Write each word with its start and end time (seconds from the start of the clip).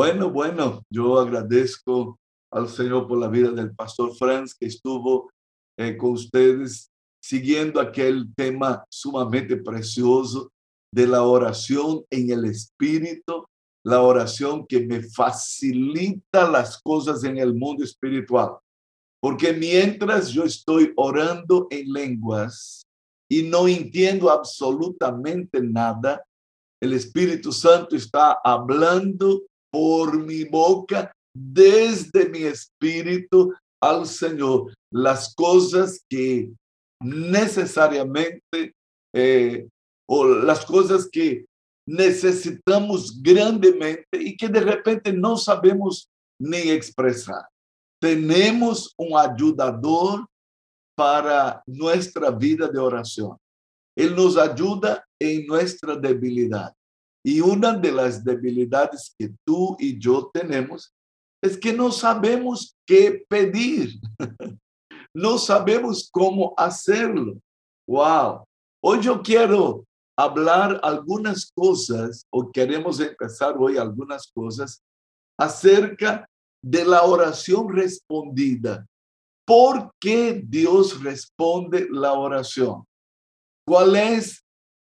Bueno, 0.00 0.30
bueno, 0.30 0.82
yo 0.90 1.18
agradezco 1.18 2.18
al 2.50 2.70
Señor 2.70 3.06
por 3.06 3.18
la 3.18 3.28
vida 3.28 3.50
del 3.50 3.74
pastor 3.74 4.16
Franz 4.16 4.54
que 4.54 4.64
estuvo 4.64 5.28
eh, 5.78 5.94
con 5.98 6.12
ustedes 6.12 6.88
siguiendo 7.22 7.78
aquel 7.78 8.34
tema 8.34 8.82
sumamente 8.90 9.58
precioso 9.58 10.48
de 10.90 11.06
la 11.06 11.22
oración 11.24 12.02
en 12.08 12.30
el 12.30 12.46
Espíritu, 12.46 13.44
la 13.84 14.00
oración 14.00 14.64
que 14.66 14.80
me 14.86 15.02
facilita 15.02 16.50
las 16.50 16.80
cosas 16.80 17.22
en 17.24 17.36
el 17.36 17.52
mundo 17.54 17.84
espiritual. 17.84 18.56
Porque 19.20 19.52
mientras 19.52 20.30
yo 20.30 20.44
estoy 20.44 20.94
orando 20.96 21.66
en 21.68 21.92
lenguas 21.92 22.80
y 23.30 23.42
no 23.42 23.68
entiendo 23.68 24.30
absolutamente 24.30 25.60
nada, 25.60 26.24
el 26.82 26.94
Espíritu 26.94 27.52
Santo 27.52 27.94
está 27.94 28.38
hablando 28.42 29.42
por 29.70 30.18
mi 30.18 30.44
boca 30.44 31.12
desde 31.34 32.28
mi 32.28 32.42
espíritu 32.42 33.52
al 33.80 34.06
Señor 34.06 34.72
las 34.92 35.34
cosas 35.34 36.04
que 36.08 36.52
necesariamente 37.02 38.74
eh, 39.14 39.68
o 40.08 40.26
las 40.26 40.64
cosas 40.64 41.08
que 41.10 41.46
necesitamos 41.86 43.22
grandemente 43.22 44.18
y 44.18 44.36
que 44.36 44.48
de 44.48 44.60
repente 44.60 45.12
no 45.12 45.36
sabemos 45.36 46.08
ni 46.40 46.70
expresar. 46.70 47.46
Tenemos 48.00 48.92
un 48.96 49.16
ayudador 49.16 50.26
para 50.96 51.62
nuestra 51.66 52.30
vida 52.30 52.68
de 52.68 52.78
oración. 52.78 53.36
Él 53.96 54.14
nos 54.14 54.36
ayuda 54.36 55.04
en 55.20 55.46
nuestra 55.46 55.96
debilidad. 55.96 56.72
Y 57.24 57.40
una 57.40 57.76
de 57.76 57.92
las 57.92 58.24
debilidades 58.24 59.14
que 59.18 59.34
tú 59.44 59.76
y 59.78 59.98
yo 59.98 60.30
tenemos 60.32 60.92
es 61.42 61.56
que 61.58 61.72
no 61.72 61.90
sabemos 61.90 62.76
qué 62.86 63.24
pedir. 63.28 64.00
No 65.12 65.38
sabemos 65.38 66.08
cómo 66.12 66.54
hacerlo. 66.56 67.40
Wow. 67.88 68.44
Hoy 68.80 69.00
yo 69.00 69.20
quiero 69.20 69.84
hablar 70.16 70.78
algunas 70.84 71.50
cosas, 71.52 72.24
o 72.30 72.52
queremos 72.52 73.00
empezar 73.00 73.56
hoy 73.58 73.76
algunas 73.76 74.30
cosas, 74.32 74.80
acerca 75.36 76.28
de 76.62 76.84
la 76.84 77.02
oración 77.02 77.68
respondida. 77.74 78.86
¿Por 79.44 79.90
qué 79.98 80.42
Dios 80.46 81.02
responde 81.02 81.88
la 81.90 82.12
oración? 82.12 82.84
¿Cuál 83.66 83.96
es 83.96 84.44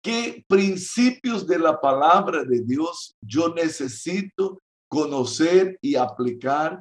qué 0.02 0.44
principios 0.48 1.46
de 1.46 1.58
la 1.58 1.80
palabra 1.80 2.44
de 2.44 2.60
Dios 2.62 3.14
yo 3.20 3.54
necesito 3.54 4.60
conocer 4.88 5.78
y 5.80 5.94
aplicar 5.96 6.80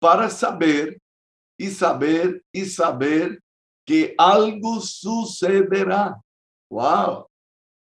para 0.00 0.28
saber 0.30 0.98
y 1.58 1.68
saber 1.68 2.42
y 2.52 2.64
saber 2.64 3.40
que 3.86 4.14
algo 4.18 4.80
sucederá. 4.80 6.20
Wow. 6.70 7.26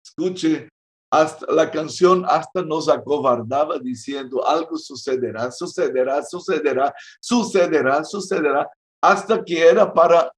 Escuche, 0.05 0.69
hasta 1.11 1.51
la 1.53 1.71
canción 1.71 2.25
hasta 2.29 2.63
nos 2.63 2.89
acobardaba 2.89 3.79
diciendo 3.79 4.47
algo 4.47 4.77
sucederá, 4.77 5.51
sucederá, 5.51 6.23
sucederá, 6.23 6.95
sucederá, 7.21 8.05
sucederá, 8.05 8.71
hasta 9.01 9.43
que 9.43 9.67
era 9.67 9.93
para 9.93 10.31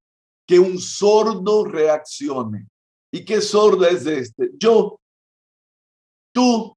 que 0.47 0.59
un 0.59 0.79
sordo 0.79 1.65
reaccione. 1.65 2.67
¿Y 3.11 3.25
qué 3.25 3.41
sordo 3.41 3.85
es 3.85 4.05
este? 4.05 4.51
Yo, 4.57 4.99
tú, 6.33 6.75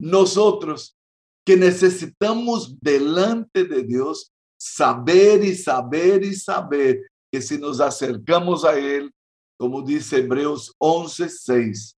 nosotros, 0.00 0.96
que 1.44 1.56
necesitamos 1.56 2.78
delante 2.80 3.64
de 3.64 3.82
Dios 3.82 4.32
saber 4.58 5.44
y 5.44 5.54
saber 5.54 6.24
y 6.24 6.34
saber 6.34 7.00
que 7.30 7.42
si 7.42 7.58
nos 7.58 7.80
acercamos 7.80 8.64
a 8.64 8.78
Él, 8.78 9.12
como 9.58 9.82
dice 9.82 10.18
Hebreos 10.18 10.74
11, 10.78 11.28
6, 11.28 11.96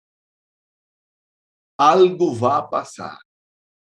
algo 1.78 2.38
va 2.38 2.58
a 2.58 2.70
pasar. 2.70 3.18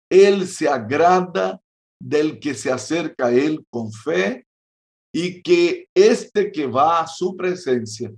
Él 0.09 0.47
se 0.47 0.67
agrada 0.67 1.61
del 2.01 2.39
que 2.39 2.53
se 2.55 2.71
acerca 2.71 3.27
a 3.27 3.33
Él 3.33 3.63
con 3.69 3.91
fe 3.91 4.45
y 5.13 5.41
que 5.43 5.87
este 5.93 6.51
que 6.51 6.65
va 6.65 7.01
a 7.01 7.07
su 7.07 7.35
presencia 7.37 8.11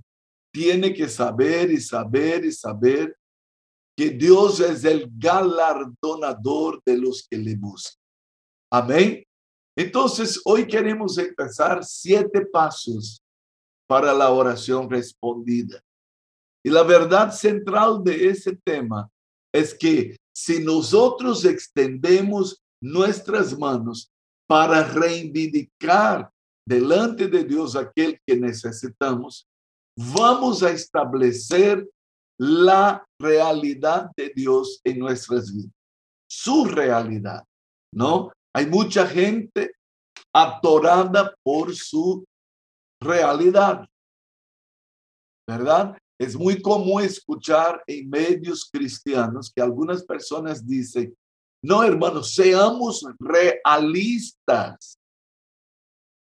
tiene 0.56 0.94
que 0.94 1.06
saber 1.06 1.70
y 1.70 1.78
saber 1.78 2.46
y 2.46 2.50
saber 2.50 3.14
que 3.94 4.08
Dios 4.08 4.58
es 4.60 4.84
el 4.84 5.06
galardonador 5.18 6.82
de 6.82 6.96
los 6.96 7.28
que 7.28 7.36
le 7.36 7.54
buscan. 7.56 8.00
Amén. 8.72 9.22
Entonces, 9.76 10.40
hoy 10.46 10.66
queremos 10.66 11.18
empezar 11.18 11.84
siete 11.84 12.46
pasos 12.46 13.20
para 13.86 14.14
la 14.14 14.30
oración 14.30 14.88
respondida. 14.88 15.78
Y 16.64 16.70
la 16.70 16.84
verdad 16.84 17.32
central 17.32 18.02
de 18.02 18.30
ese 18.30 18.58
tema 18.64 19.10
es 19.52 19.74
que 19.74 20.16
si 20.34 20.64
nosotros 20.64 21.44
extendemos 21.44 22.62
nuestras 22.82 23.58
manos 23.58 24.10
para 24.48 24.84
reivindicar 24.84 26.30
delante 26.66 27.28
de 27.28 27.44
Dios 27.44 27.76
aquel 27.76 28.18
que 28.26 28.36
necesitamos, 28.36 29.45
vamos 29.96 30.62
a 30.62 30.70
establecer 30.70 31.88
la 32.38 33.04
realidad 33.18 34.10
de 34.16 34.32
Dios 34.34 34.80
en 34.84 34.98
nuestras 34.98 35.52
vidas, 35.52 35.72
su 36.30 36.66
realidad, 36.66 37.44
¿no? 37.94 38.30
Hay 38.54 38.66
mucha 38.66 39.06
gente 39.06 39.72
atorada 40.34 41.34
por 41.42 41.74
su 41.74 42.24
realidad, 43.02 43.86
¿verdad? 45.48 45.96
Es 46.18 46.36
muy 46.36 46.60
común 46.60 47.02
escuchar 47.02 47.82
en 47.86 48.08
medios 48.08 48.68
cristianos 48.70 49.50
que 49.54 49.62
algunas 49.62 50.04
personas 50.04 50.66
dicen, 50.66 51.14
no, 51.62 51.82
hermanos, 51.82 52.34
seamos 52.34 53.04
realistas. 53.18 54.98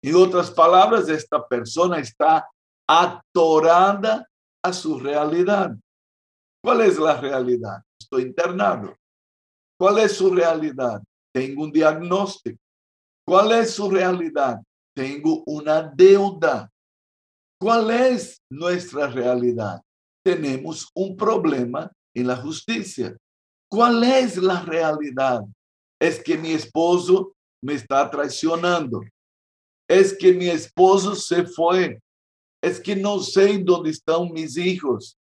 En 0.02 0.14
otras 0.16 0.50
palabras, 0.50 1.08
esta 1.08 1.46
persona 1.46 1.98
está 1.98 2.46
atorada 2.90 4.26
a 4.64 4.72
su 4.72 4.98
realidad. 4.98 5.76
¿Cuál 6.60 6.80
es 6.80 6.98
la 6.98 7.20
realidad? 7.20 7.84
Estoy 8.00 8.22
internado. 8.22 8.96
¿Cuál 9.78 10.00
es 10.00 10.16
su 10.16 10.34
realidad? 10.34 11.00
Tengo 11.32 11.62
un 11.62 11.70
diagnóstico. 11.70 12.58
¿Cuál 13.24 13.52
es 13.52 13.74
su 13.74 13.88
realidad? 13.88 14.60
Tengo 14.92 15.44
una 15.46 15.82
deuda. 15.82 16.68
¿Cuál 17.60 17.90
es 17.92 18.42
nuestra 18.50 19.06
realidad? 19.06 19.80
Tenemos 20.24 20.90
un 20.92 21.16
problema 21.16 21.90
en 22.12 22.26
la 22.26 22.36
justicia. 22.36 23.16
¿Cuál 23.70 24.02
es 24.02 24.36
la 24.36 24.62
realidad? 24.62 25.42
Es 26.00 26.20
que 26.20 26.36
mi 26.36 26.50
esposo 26.50 27.32
me 27.62 27.74
está 27.74 28.10
traicionando. 28.10 29.00
Es 29.88 30.16
que 30.18 30.32
mi 30.32 30.48
esposo 30.48 31.14
se 31.14 31.44
fue. 31.46 32.00
Es 32.62 32.80
que 32.80 32.94
no 32.94 33.20
sé 33.20 33.58
dónde 33.58 33.90
están 33.90 34.30
mis 34.32 34.56
hijos. 34.56 35.16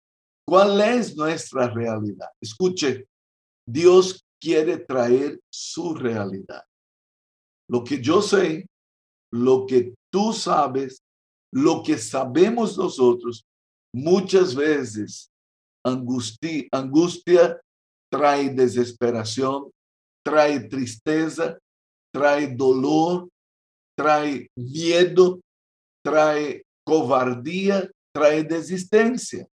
¿Cuál 0.47 0.79
es 0.81 1.15
nuestra 1.15 1.69
realidad? 1.69 2.29
Escuche, 2.41 3.05
Dios 3.67 4.25
quiere 4.41 4.77
traer 4.77 5.39
su 5.51 5.93
realidad. 5.93 6.63
Lo 7.69 7.83
que 7.83 8.01
yo 8.01 8.21
sé, 8.21 8.65
lo 9.31 9.65
que 9.65 9.93
tú 10.11 10.31
sabes, 10.31 11.01
lo 11.53 11.83
que 11.83 11.97
sabemos 11.97 12.77
nosotros, 12.77 13.43
muchas 13.93 14.55
veces 14.55 15.29
angustia, 15.85 16.67
angustia 16.71 17.59
trae 18.11 18.49
desesperación, 18.49 19.69
trae 20.23 20.61
tristeza, 20.61 21.57
trae 22.13 22.47
dolor, 22.47 23.27
trae 23.97 24.49
miedo, 24.55 25.39
trae 26.03 26.63
cobardía, 26.87 27.91
trae 28.13 28.43
desistencia. 28.45 29.45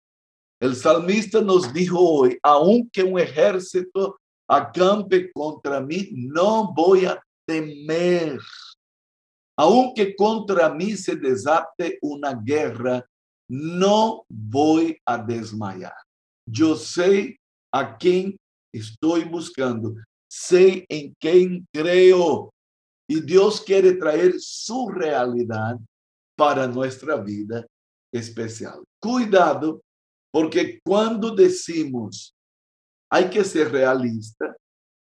El 0.61 0.75
salmista 0.75 1.41
nos 1.41 1.73
dijo 1.73 1.99
hoy, 1.99 2.37
aunque 2.43 3.01
un 3.01 3.19
ejército 3.19 4.19
acampe 4.47 5.31
contra 5.31 5.81
mí, 5.81 6.09
no 6.11 6.71
voy 6.71 7.05
a 7.05 7.19
temer. 7.47 8.39
Aunque 9.57 10.15
contra 10.15 10.69
mí 10.69 10.95
se 10.95 11.15
desate 11.15 11.97
una 12.03 12.35
guerra, 12.35 13.03
no 13.49 14.25
voy 14.29 14.95
a 15.03 15.17
desmayar. 15.17 15.95
Yo 16.47 16.75
sé 16.75 17.35
a 17.73 17.97
quién 17.97 18.37
estoy 18.71 19.23
buscando, 19.23 19.95
sé 20.29 20.85
en 20.87 21.15
quién 21.19 21.65
creo. 21.73 22.51
Y 23.09 23.21
Dios 23.21 23.59
quiere 23.59 23.93
traer 23.93 24.35
su 24.37 24.87
realidad 24.89 25.79
para 26.35 26.67
nuestra 26.67 27.15
vida 27.17 27.65
especial. 28.11 28.83
Cuidado, 29.01 29.81
porque 30.31 30.79
cuando 30.83 31.35
decimos 31.35 32.35
hay 33.09 33.29
que 33.29 33.43
ser 33.43 33.71
realista, 33.71 34.55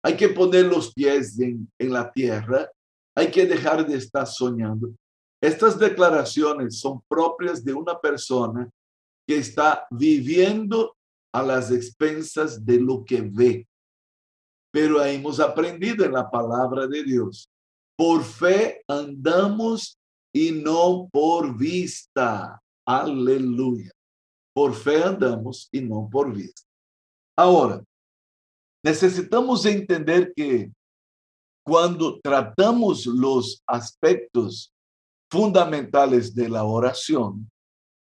hay 0.03 0.17
que 0.17 0.29
poner 0.29 0.65
los 0.65 0.91
pies 0.93 1.37
en, 1.39 1.69
la 1.77 2.11
tierra, 2.11 2.67
hay 3.15 3.29
que 3.29 3.45
dejar 3.45 3.85
de 3.85 3.97
estar 3.97 4.25
soñando. 4.25 4.95
Estas 5.39 5.77
declaraciones 5.77 6.79
son 6.79 7.01
propias 7.07 7.63
de 7.63 7.73
una 7.73 7.99
persona 7.99 8.67
que 9.27 9.37
está 9.37 9.85
viviendo 9.91 10.95
a 11.31 11.43
las 11.43 11.69
expensas 11.69 12.65
de 12.65 12.79
lo 12.79 13.05
que 13.05 13.21
ve. 13.21 13.67
Pero 14.71 15.03
hemos 15.03 15.39
aprendido 15.39 16.03
en 16.03 16.13
la 16.13 16.29
palabra 16.29 16.87
de 16.87 17.03
Dios. 17.03 17.47
Por 17.95 18.23
fe 18.23 18.81
andamos 18.87 19.98
y 20.33 20.51
no 20.51 21.09
por 21.11 21.57
vista. 21.57 22.59
Aleluya. 22.85 23.91
Por 24.53 24.73
fe 24.73 25.03
andamos 25.03 25.69
y 25.71 25.81
no 25.81 26.09
por 26.11 26.33
vista. 26.33 26.61
Ahora, 27.37 27.83
necesitamos 28.83 29.65
entender 29.65 30.33
que 30.35 30.71
cuando 31.65 32.19
tratamos 32.19 33.05
los 33.05 33.61
aspectos 33.67 34.71
fundamentales 35.31 36.33
de 36.33 36.49
la 36.49 36.63
oración 36.63 37.49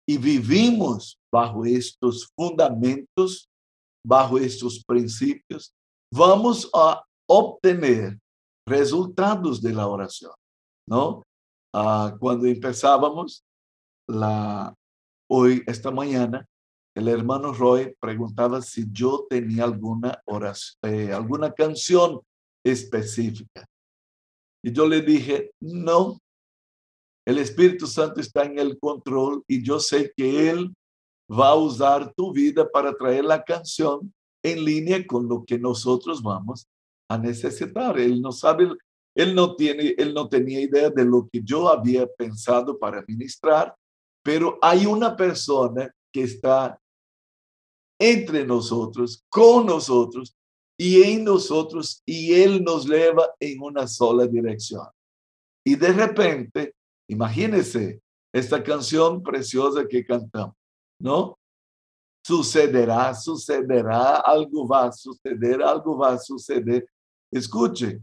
y 0.06 0.18
vivimos 0.18 1.18
bajo 1.32 1.64
estos 1.64 2.30
fundamentos, 2.36 3.48
bajo 4.06 4.38
estos 4.38 4.84
principios, 4.84 5.72
vamos 6.12 6.68
a 6.74 7.02
obtener 7.28 8.18
resultados 8.68 9.62
de 9.62 9.72
la 9.72 9.86
oración, 9.86 10.32
Ah, 11.76 12.14
cuando 12.20 12.46
empezábamos 12.46 13.44
hoy 15.28 15.64
esta 15.66 15.90
mañana, 15.90 16.46
el 16.94 17.08
hermano 17.08 17.52
Roy 17.52 17.96
preguntaba 17.98 18.62
si 18.62 18.84
yo 18.92 19.26
tenía 19.28 19.64
alguna 19.64 20.22
oración, 20.26 20.78
eh, 20.82 21.12
alguna 21.12 21.52
canción 21.52 22.20
específica. 22.64 23.66
Y 24.62 24.70
yo 24.70 24.86
le 24.86 25.02
dije, 25.02 25.50
no, 25.60 26.20
el 27.26 27.38
Espíritu 27.38 27.88
Santo 27.88 28.20
está 28.20 28.44
en 28.44 28.60
el 28.60 28.78
control 28.78 29.42
y 29.48 29.64
yo 29.64 29.80
sé 29.80 30.12
que 30.16 30.50
Él 30.50 30.72
va 31.28 31.48
a 31.48 31.56
usar 31.56 32.14
tu 32.14 32.32
vida 32.32 32.70
para 32.70 32.94
traer 32.94 33.24
la 33.24 33.42
canción 33.42 34.14
en 34.44 34.64
línea 34.64 35.04
con 35.04 35.28
lo 35.28 35.44
que 35.44 35.58
nosotros 35.58 36.22
vamos 36.22 36.68
a 37.10 37.18
necesitar. 37.18 37.98
Él 37.98 38.22
no 38.22 38.30
sabe, 38.30 38.68
él 39.14 39.34
no 39.34 39.56
tiene, 39.56 39.94
él 39.96 40.12
no 40.12 40.28
tenía 40.28 40.60
idea 40.60 40.90
de 40.90 41.04
lo 41.04 41.28
que 41.30 41.40
yo 41.42 41.68
había 41.68 42.06
pensado 42.06 42.78
para 42.78 43.04
ministrar, 43.06 43.74
pero 44.22 44.58
hay 44.60 44.86
una 44.86 45.16
persona 45.16 45.92
que 46.12 46.22
está 46.22 46.78
entre 47.98 48.44
nosotros, 48.44 49.22
con 49.28 49.66
nosotros 49.66 50.34
y 50.76 51.02
en 51.02 51.24
nosotros, 51.24 52.02
y 52.04 52.34
Él 52.34 52.64
nos 52.64 52.84
lleva 52.84 53.30
en 53.38 53.62
una 53.62 53.86
sola 53.86 54.26
dirección. 54.26 54.88
Y 55.64 55.76
de 55.76 55.92
repente 55.92 56.74
Imagínense 57.08 58.00
esta 58.32 58.62
canción 58.62 59.22
preciosa 59.22 59.86
que 59.86 60.04
cantamos, 60.04 60.56
¿no? 60.98 61.38
Sucederá, 62.26 63.14
sucederá, 63.14 64.20
algo 64.20 64.66
va 64.66 64.86
a 64.86 64.92
suceder, 64.92 65.62
algo 65.62 65.98
va 65.98 66.14
a 66.14 66.18
suceder. 66.18 66.88
Escuche, 67.30 68.00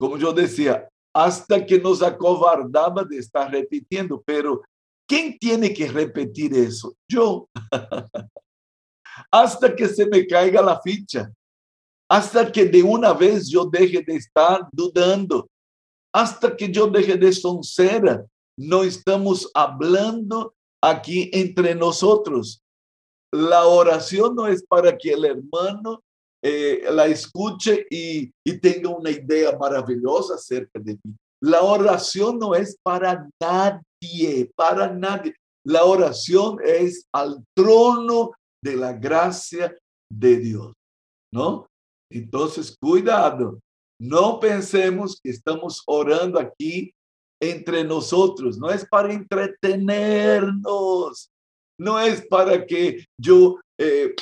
como 0.00 0.16
yo 0.16 0.32
decía, 0.32 0.88
hasta 1.14 1.66
que 1.66 1.78
nos 1.78 2.00
acovardaba 2.02 3.04
de 3.04 3.18
estar 3.18 3.50
repitiendo, 3.50 4.22
pero 4.24 4.62
¿quién 5.06 5.38
tiene 5.38 5.74
que 5.74 5.88
repetir 5.88 6.54
eso? 6.54 6.94
Yo. 7.06 7.46
hasta 9.30 9.76
que 9.76 9.86
se 9.88 10.06
me 10.06 10.26
caiga 10.26 10.62
la 10.62 10.80
ficha, 10.80 11.30
hasta 12.08 12.50
que 12.50 12.64
de 12.64 12.82
una 12.82 13.12
vez 13.12 13.50
yo 13.50 13.66
deje 13.66 14.02
de 14.02 14.14
estar 14.14 14.66
dudando, 14.72 15.46
hasta 16.14 16.56
que 16.56 16.72
yo 16.72 16.86
deje 16.86 17.16
de 17.16 17.32
soncera 17.32 18.24
no 18.56 18.82
estamos 18.82 19.50
hablando 19.52 20.54
aquí 20.82 21.30
entre 21.34 21.74
nosotros. 21.74 22.62
La 23.32 23.66
oración 23.66 24.34
no 24.34 24.46
es 24.46 24.64
para 24.64 24.96
que 24.96 25.12
el 25.12 25.26
hermano 25.26 26.02
eh, 26.42 26.84
la 26.90 27.06
escuche 27.06 27.86
y, 27.90 28.30
y 28.46 28.58
tenga 28.58 28.90
una 28.90 29.10
idea 29.10 29.56
maravillosa 29.58 30.34
acerca 30.34 30.78
de 30.78 30.98
mí. 31.02 31.14
La 31.42 31.62
oración 31.62 32.38
no 32.38 32.54
es 32.54 32.78
para 32.82 33.26
nadie, 33.40 34.52
para 34.54 34.92
nadie. 34.92 35.34
La 35.64 35.84
oración 35.84 36.58
es 36.64 37.06
al 37.12 37.42
trono 37.54 38.32
de 38.62 38.76
la 38.76 38.92
gracia 38.92 39.74
de 40.10 40.38
Dios, 40.38 40.72
¿no? 41.32 41.66
Entonces, 42.10 42.76
cuidado, 42.78 43.60
no 44.00 44.40
pensemos 44.40 45.20
que 45.22 45.30
estamos 45.30 45.82
orando 45.86 46.38
aquí 46.38 46.92
entre 47.40 47.84
nosotros, 47.84 48.58
no 48.58 48.70
es 48.70 48.86
para 48.86 49.12
entretenernos, 49.12 51.30
no 51.78 52.00
es 52.00 52.26
para 52.26 52.66
que 52.66 53.04
yo 53.18 53.58
eh, 53.78 54.14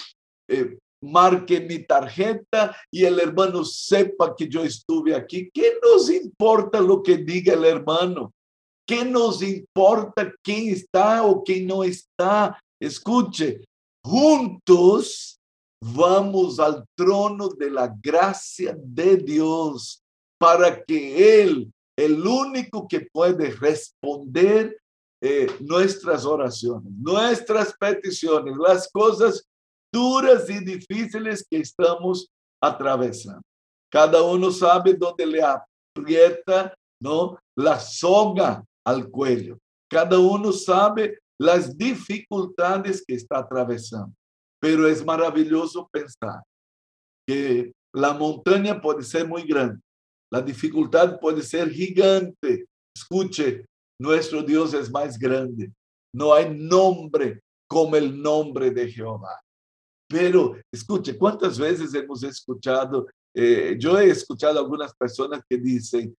eh, 0.48 0.78
marque 1.02 1.60
mi 1.60 1.84
tarjeta 1.84 2.76
y 2.90 3.04
el 3.04 3.18
hermano 3.20 3.64
sepa 3.64 4.34
que 4.36 4.48
yo 4.48 4.62
estuve 4.64 5.14
aquí. 5.14 5.50
¿Qué 5.52 5.74
nos 5.82 6.10
importa 6.10 6.80
lo 6.80 7.02
que 7.02 7.18
diga 7.18 7.54
el 7.54 7.64
hermano? 7.64 8.32
¿Qué 8.86 9.04
nos 9.04 9.42
importa 9.42 10.32
quién 10.42 10.70
está 10.70 11.22
o 11.24 11.42
quién 11.42 11.66
no 11.66 11.84
está? 11.84 12.58
Escuche, 12.80 13.64
juntos 14.04 15.38
vamos 15.80 16.58
al 16.58 16.84
trono 16.96 17.48
de 17.48 17.70
la 17.70 17.94
gracia 18.02 18.76
de 18.78 19.16
Dios 19.16 20.02
para 20.38 20.82
que 20.82 21.42
Él 21.42 21.70
el 21.98 22.24
único 22.24 22.86
que 22.86 23.00
puede 23.00 23.50
responder 23.50 24.80
eh, 25.20 25.48
nuestras 25.58 26.24
oraciones, 26.24 26.92
nuestras 26.96 27.76
peticiones, 27.76 28.54
las 28.56 28.88
cosas 28.92 29.44
duras 29.92 30.48
y 30.50 30.64
difíciles 30.64 31.46
que 31.48 31.58
estamos 31.58 32.28
atravesando. 32.62 33.42
Cada 33.90 34.22
uno 34.22 34.50
sabe 34.50 34.94
dónde 34.94 35.26
le 35.26 35.40
aprieta, 35.42 36.74
¿no? 37.00 37.38
La 37.56 37.80
soga 37.80 38.64
al 38.84 39.08
cuello. 39.08 39.58
Cada 39.90 40.18
uno 40.18 40.52
sabe 40.52 41.18
las 41.40 41.76
dificultades 41.76 43.02
que 43.06 43.14
está 43.14 43.38
atravesando. 43.38 44.12
Pero 44.60 44.88
es 44.88 45.04
maravilloso 45.04 45.88
pensar 45.90 46.42
que 47.26 47.72
la 47.94 48.12
montaña 48.12 48.80
puede 48.80 49.02
ser 49.02 49.26
muy 49.26 49.42
grande, 49.42 49.80
la 50.30 50.42
dificultad 50.42 51.18
puede 51.20 51.42
ser 51.42 51.70
gigante. 51.70 52.66
Escuche, 52.94 53.64
nuestro 54.00 54.42
Dios 54.42 54.74
es 54.74 54.90
más 54.90 55.18
grande. 55.18 55.72
No 56.14 56.34
hay 56.34 56.54
nombre 56.54 57.40
como 57.68 57.96
el 57.96 58.20
nombre 58.20 58.70
de 58.70 58.90
Jehová. 58.90 59.40
Pero 60.08 60.56
escuche, 60.72 61.16
¿cuántas 61.16 61.58
veces 61.58 61.92
hemos 61.94 62.22
escuchado? 62.22 63.06
Eh, 63.34 63.76
yo 63.78 63.98
he 63.98 64.10
escuchado 64.10 64.58
algunas 64.58 64.94
personas 64.94 65.42
que 65.48 65.58
dicen, 65.58 66.16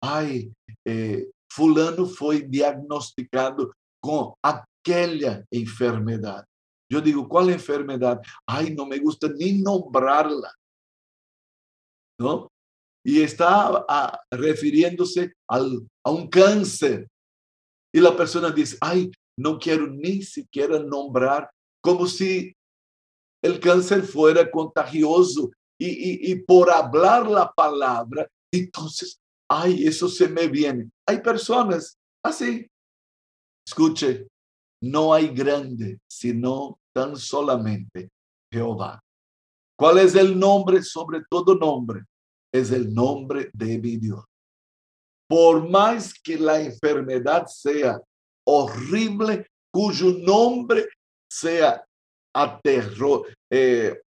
ay, 0.00 0.52
eh, 0.84 1.30
fulano 1.50 2.06
fue 2.06 2.42
diagnosticado 2.42 3.72
con 4.00 4.34
aquella 4.42 5.44
enfermedad. 5.50 6.44
Yo 6.90 7.00
digo, 7.00 7.28
¿cuál 7.28 7.50
enfermedad? 7.50 8.20
Ay, 8.46 8.74
no 8.74 8.86
me 8.86 8.98
gusta 8.98 9.28
ni 9.28 9.60
nombrarla. 9.60 10.52
¿No? 12.20 12.48
y 13.04 13.20
está 13.20 13.84
refiriéndose 14.30 15.34
al, 15.48 15.86
a 16.02 16.10
un 16.10 16.28
cáncer. 16.28 17.08
Y 17.94 18.00
la 18.00 18.16
persona 18.16 18.50
dice, 18.50 18.78
ay, 18.80 19.12
no 19.38 19.58
quiero 19.58 19.86
ni 19.86 20.22
siquiera 20.22 20.78
nombrar, 20.78 21.50
como 21.82 22.06
si 22.06 22.56
el 23.44 23.60
cáncer 23.60 24.02
fuera 24.02 24.50
contagioso. 24.50 25.50
Y, 25.78 25.88
y, 25.88 26.32
y 26.32 26.34
por 26.36 26.70
hablar 26.70 27.28
la 27.28 27.52
palabra, 27.52 28.28
entonces, 28.52 29.20
ay, 29.48 29.86
eso 29.86 30.08
se 30.08 30.28
me 30.28 30.46
viene. 30.46 30.90
Hay 31.06 31.20
personas 31.20 31.98
así. 32.24 32.66
Escuche, 33.66 34.28
no 34.82 35.12
hay 35.12 35.28
grande, 35.28 35.98
sino 36.08 36.78
tan 36.94 37.16
solamente 37.16 38.10
Jehová. 38.52 39.00
¿Cuál 39.76 39.98
es 39.98 40.14
el 40.14 40.38
nombre 40.38 40.82
sobre 40.82 41.22
todo 41.28 41.56
nombre? 41.56 42.04
es 42.54 42.70
el 42.70 42.94
nombre 42.94 43.50
de 43.52 43.78
mi 43.78 43.96
Dios. 43.96 44.24
Por 45.28 45.68
más 45.68 46.14
que 46.14 46.38
la 46.38 46.60
enfermedad 46.60 47.46
sea 47.48 48.00
horrible, 48.46 49.48
cuyo 49.72 50.12
nombre 50.12 50.86
sea 51.28 51.84
aterror, 52.34 53.26
eh, 53.50 54.00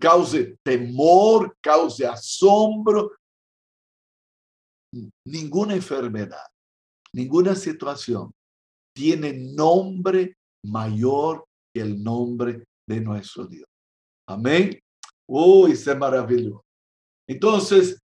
cause 0.00 0.56
temor, 0.64 1.56
cause 1.62 2.06
asombro, 2.06 3.12
ninguna 5.26 5.74
enfermedad, 5.74 6.46
ninguna 7.12 7.54
situación 7.54 8.32
tiene 8.94 9.32
nombre 9.32 10.36
mayor 10.64 11.44
que 11.72 11.82
el 11.82 12.02
nombre 12.02 12.64
de 12.88 13.00
nuestro 13.00 13.46
Dios. 13.46 13.68
Amén. 14.28 14.80
Uy, 15.28 15.62
oh, 15.62 15.68
es 15.68 15.86
maravilloso. 15.96 16.64
Entonces, 17.28 18.00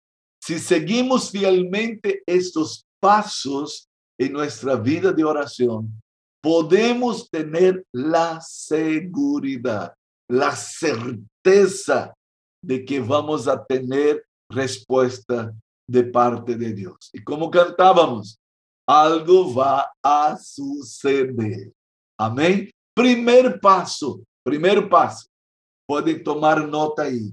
si 0.44 0.60
seguimos 0.60 1.30
fielmente 1.32 2.24
estos 2.26 2.84
pasos 3.00 3.88
en 4.20 4.34
nuestra 4.34 4.76
vida 4.76 5.12
de 5.12 5.24
oración, 5.24 6.02
podemos 6.42 7.30
tener 7.30 7.86
la 7.94 8.42
seguridad, 8.42 9.94
la 10.30 10.56
certeza 10.56 12.14
de 12.64 12.84
que 12.84 13.00
vamos 13.00 13.48
a 13.48 13.64
tener 13.64 14.26
respuesta 14.50 15.54
de 15.88 16.04
parte 16.04 16.56
de 16.56 16.74
Dios. 16.74 17.10
Y 17.14 17.24
como 17.24 17.50
cantábamos, 17.50 18.40
algo 18.88 19.54
va 19.54 19.92
a 20.04 20.38
suceder. 20.38 21.72
Amén. 22.20 22.70
Primer 22.96 23.60
paso, 23.60 24.22
primer 24.44 24.90
paso. 24.90 25.28
Pueden 25.88 26.24
tomar 26.24 26.68
nota 26.68 27.04
ahí. 27.04 27.32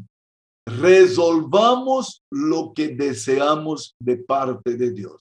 Resolvamos 0.67 2.23
lo 2.31 2.73
que 2.75 2.89
deseamos 2.89 3.95
de 3.99 4.17
parte 4.17 4.77
de 4.77 4.91
Dios. 4.91 5.21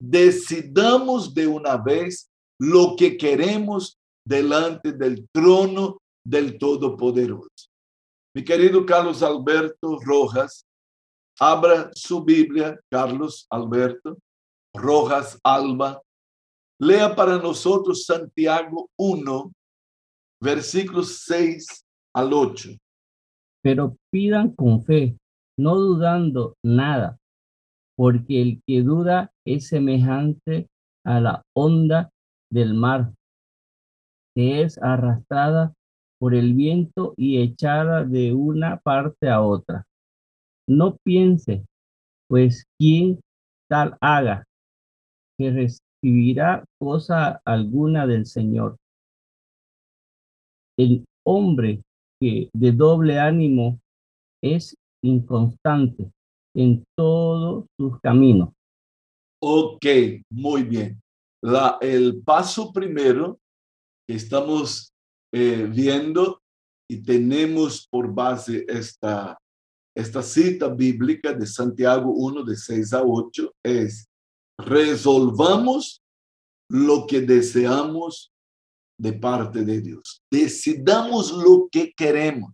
Decidamos 0.00 1.32
de 1.32 1.46
una 1.46 1.76
vez 1.76 2.28
lo 2.60 2.94
que 2.96 3.16
queremos 3.16 3.96
delante 4.26 4.92
del 4.92 5.26
trono 5.32 5.98
del 6.24 6.58
Todopoderoso. 6.58 7.68
Mi 8.34 8.44
querido 8.44 8.84
Carlos 8.84 9.22
Alberto 9.22 9.98
Rojas, 10.00 10.64
abra 11.38 11.90
su 11.94 12.24
Biblia, 12.24 12.78
Carlos 12.90 13.46
Alberto 13.50 14.18
Rojas 14.74 15.38
Alba. 15.44 16.00
Lea 16.80 17.14
para 17.14 17.38
nosotros 17.38 18.04
Santiago 18.04 18.88
1, 18.98 19.52
versículos 20.42 21.20
6 21.24 21.84
al 22.14 22.32
8. 22.32 22.70
Pero 23.62 23.96
pidan 24.10 24.50
con 24.50 24.82
fe, 24.82 25.16
no 25.56 25.76
dudando 25.76 26.56
nada, 26.64 27.16
porque 27.96 28.42
el 28.42 28.60
que 28.66 28.82
duda 28.82 29.30
es 29.46 29.68
semejante 29.68 30.68
a 31.06 31.20
la 31.20 31.42
onda 31.54 32.10
del 32.50 32.74
mar, 32.74 33.12
que 34.34 34.62
es 34.62 34.78
arrastrada 34.82 35.72
por 36.18 36.34
el 36.34 36.54
viento 36.54 37.14
y 37.16 37.40
echada 37.40 38.04
de 38.04 38.32
una 38.32 38.78
parte 38.78 39.28
a 39.28 39.42
otra. 39.42 39.86
No 40.66 40.96
piense, 41.04 41.66
pues 42.28 42.64
quien 42.78 43.20
tal 43.68 43.96
haga, 44.00 44.44
que 45.38 45.50
recibirá 45.50 46.64
cosa 46.80 47.40
alguna 47.44 48.06
del 48.06 48.26
Señor. 48.26 48.76
El 50.78 51.04
hombre 51.24 51.82
que 52.20 52.48
de 52.52 52.72
doble 52.72 53.18
ánimo 53.18 53.78
es 54.42 54.76
inconstante 55.02 56.10
en 56.54 56.84
todos 56.96 57.66
sus 57.78 58.00
caminos. 58.00 58.50
Ok, 59.40 59.84
muy 60.30 60.62
bien. 60.62 61.03
El 61.80 62.22
paso 62.22 62.72
primero 62.72 63.38
que 64.08 64.14
estamos 64.14 64.94
eh, 65.32 65.68
viendo 65.70 66.40
y 66.90 67.02
tenemos 67.02 67.86
por 67.86 68.14
base 68.14 68.64
esta, 68.66 69.36
esta 69.94 70.22
cita 70.22 70.68
bíblica 70.68 71.34
de 71.34 71.46
Santiago 71.46 72.12
1, 72.12 72.44
de 72.44 72.56
6 72.56 72.92
a 72.94 73.02
8, 73.02 73.54
es 73.62 74.06
resolvamos 74.58 76.02
lo 76.70 77.06
que 77.06 77.20
deseamos 77.20 78.32
de 78.98 79.12
parte 79.12 79.64
de 79.64 79.82
Dios. 79.82 80.22
Decidamos 80.30 81.30
lo 81.30 81.68
que 81.70 81.92
queremos. 81.94 82.52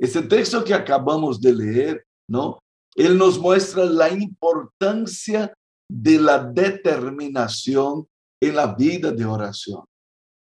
Ese 0.00 0.22
texto 0.22 0.64
que 0.64 0.72
acabamos 0.72 1.38
de 1.38 1.52
leer, 1.52 2.06
¿no? 2.26 2.58
Él 2.94 3.18
nos 3.18 3.38
muestra 3.38 3.84
la 3.84 4.10
importancia 4.10 5.52
de 5.90 6.20
la 6.20 6.38
determinación 6.38 8.06
en 8.40 8.54
la 8.54 8.74
vida 8.74 9.10
de 9.10 9.24
oración. 9.24 9.84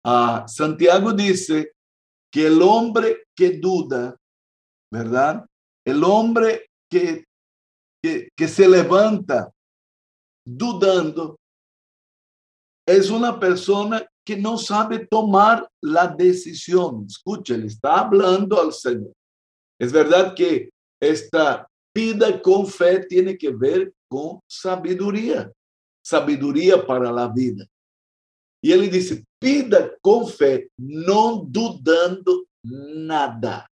Ah, 0.02 0.46
Santiago 0.48 1.12
dice 1.12 1.72
que 2.32 2.46
el 2.46 2.62
hombre 2.62 3.24
que 3.36 3.58
duda, 3.58 4.16
¿verdad? 4.90 5.44
El 5.84 6.02
hombre 6.04 6.70
que, 6.90 7.24
que, 8.02 8.28
que 8.34 8.48
se 8.48 8.66
levanta 8.66 9.50
dudando 10.46 11.36
es 12.88 13.10
una 13.10 13.38
persona 13.38 14.08
que 14.24 14.36
no 14.36 14.56
sabe 14.56 15.06
tomar 15.06 15.68
la 15.82 16.08
decisión. 16.08 17.04
Escucha, 17.06 17.56
le 17.56 17.66
está 17.66 18.00
hablando 18.00 18.60
al 18.60 18.72
Señor. 18.72 19.12
Es 19.78 19.92
verdad 19.92 20.34
que 20.34 20.70
esta 21.00 21.68
vida 21.94 22.40
con 22.40 22.66
fe 22.66 23.04
tiene 23.06 23.36
que 23.36 23.50
ver 23.50 23.92
con 24.08 24.40
sabiduría, 24.48 25.52
sabiduría 26.04 26.84
para 26.86 27.12
la 27.12 27.28
vida. 27.28 27.66
Y 28.62 28.72
él 28.72 28.90
dice, 28.90 29.24
pida 29.38 29.92
con 30.00 30.28
fe, 30.28 30.70
no 30.76 31.44
dudando 31.46 32.46
nada. 32.64 33.70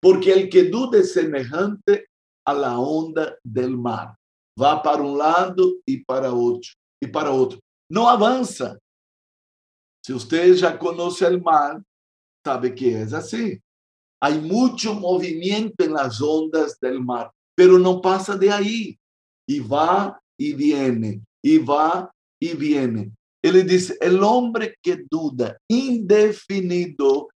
Porque 0.00 0.32
el 0.32 0.48
que 0.48 0.64
duda 0.64 0.98
es 0.98 1.12
semejante 1.12 2.08
a 2.44 2.52
la 2.52 2.78
onda 2.78 3.36
del 3.42 3.76
mar. 3.76 4.14
Va 4.60 4.82
para 4.82 5.02
un 5.02 5.16
lado 5.16 5.74
y 5.86 6.04
para 6.04 6.32
otro, 6.32 6.70
y 7.00 7.06
para 7.06 7.30
otro. 7.30 7.58
No 7.90 8.08
avanza. 8.08 8.78
Si 10.04 10.12
usted 10.12 10.54
ya 10.54 10.78
conoce 10.78 11.26
el 11.26 11.40
mar, 11.40 11.80
sabe 12.44 12.74
que 12.74 13.02
es 13.02 13.12
así. 13.12 13.60
Hay 14.20 14.40
mucho 14.40 14.94
movimiento 14.94 15.84
en 15.84 15.94
las 15.94 16.20
ondas 16.20 16.78
del 16.80 17.00
mar, 17.00 17.30
pero 17.56 17.78
no 17.78 18.00
pasa 18.00 18.36
de 18.36 18.50
ahí. 18.50 18.98
Y 19.46 19.60
va 19.60 20.20
y 20.38 20.54
viene, 20.54 21.22
y 21.42 21.58
va 21.58 22.10
y 22.40 22.54
viene. 22.54 23.12
Ele 23.42 23.64
dice, 23.64 23.96
el 24.00 24.22
hombre 24.22 24.76
que 24.82 25.04
duda 25.10 25.58
indefinido 25.68 27.28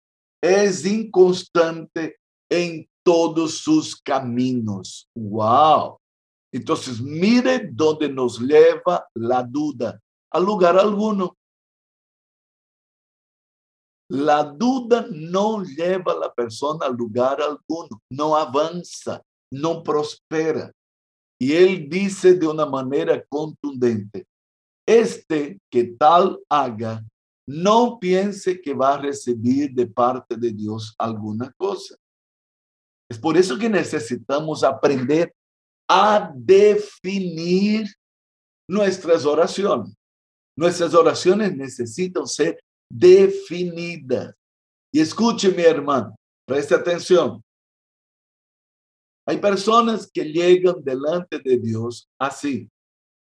es 0.42 0.86
inconstante 0.86 2.18
en 2.50 2.88
todos 3.04 3.60
sus 3.60 3.96
caminos. 3.96 5.08
Wow. 5.16 5.98
Entonces, 6.52 7.02
mire 7.02 7.70
dónde 7.72 8.08
nos 8.10 8.40
lleva 8.40 9.08
la 9.16 9.44
duda, 9.44 10.00
a 10.32 10.40
lugar 10.40 10.78
alguno. 10.78 11.36
La 14.10 14.44
duda 14.44 15.08
no 15.12 15.64
lleva 15.64 16.14
a 16.14 16.20
la 16.20 16.34
persona 16.34 16.86
a 16.86 16.90
lugar 16.90 17.42
alguno, 17.42 18.02
no 18.10 18.36
avanza, 18.36 19.22
no 19.52 19.82
prospera. 19.82 20.72
Y 21.40 21.54
él 21.54 21.90
dice 21.90 22.34
de 22.34 22.48
una 22.48 22.66
manera 22.66 23.24
contundente, 23.28 24.26
este 24.88 25.60
que 25.70 25.84
tal 25.84 26.40
haga, 26.50 27.04
no 27.48 28.00
piense 28.00 28.60
que 28.62 28.74
va 28.74 28.96
a 28.96 29.02
recibir 29.02 29.72
de 29.74 29.86
parte 29.86 30.36
de 30.36 30.52
Dios 30.52 30.96
alguna 30.98 31.52
cosa. 31.58 31.96
Es 33.10 33.20
por 33.20 33.38
eso 33.38 33.58
que 33.58 33.70
necesitamos 33.70 34.64
aprender 34.64 35.34
a 35.88 36.32
definir 36.34 37.88
nuestras 38.68 39.26
oraciones. 39.26 39.94
Nuestras 40.58 40.94
oraciones 40.94 41.56
necesitan 41.56 42.26
ser 42.26 42.60
definidas. 42.90 44.34
Y 44.92 45.02
escuche, 45.02 45.52
mi 45.52 45.64
hermano, 45.64 46.16
preste 46.48 46.74
atención. 46.74 47.42
Hay 49.28 49.38
personas 49.38 50.10
que 50.12 50.24
llegan 50.24 50.84
delante 50.84 51.40
de 51.40 51.58
Dios 51.58 52.08
así. 52.20 52.70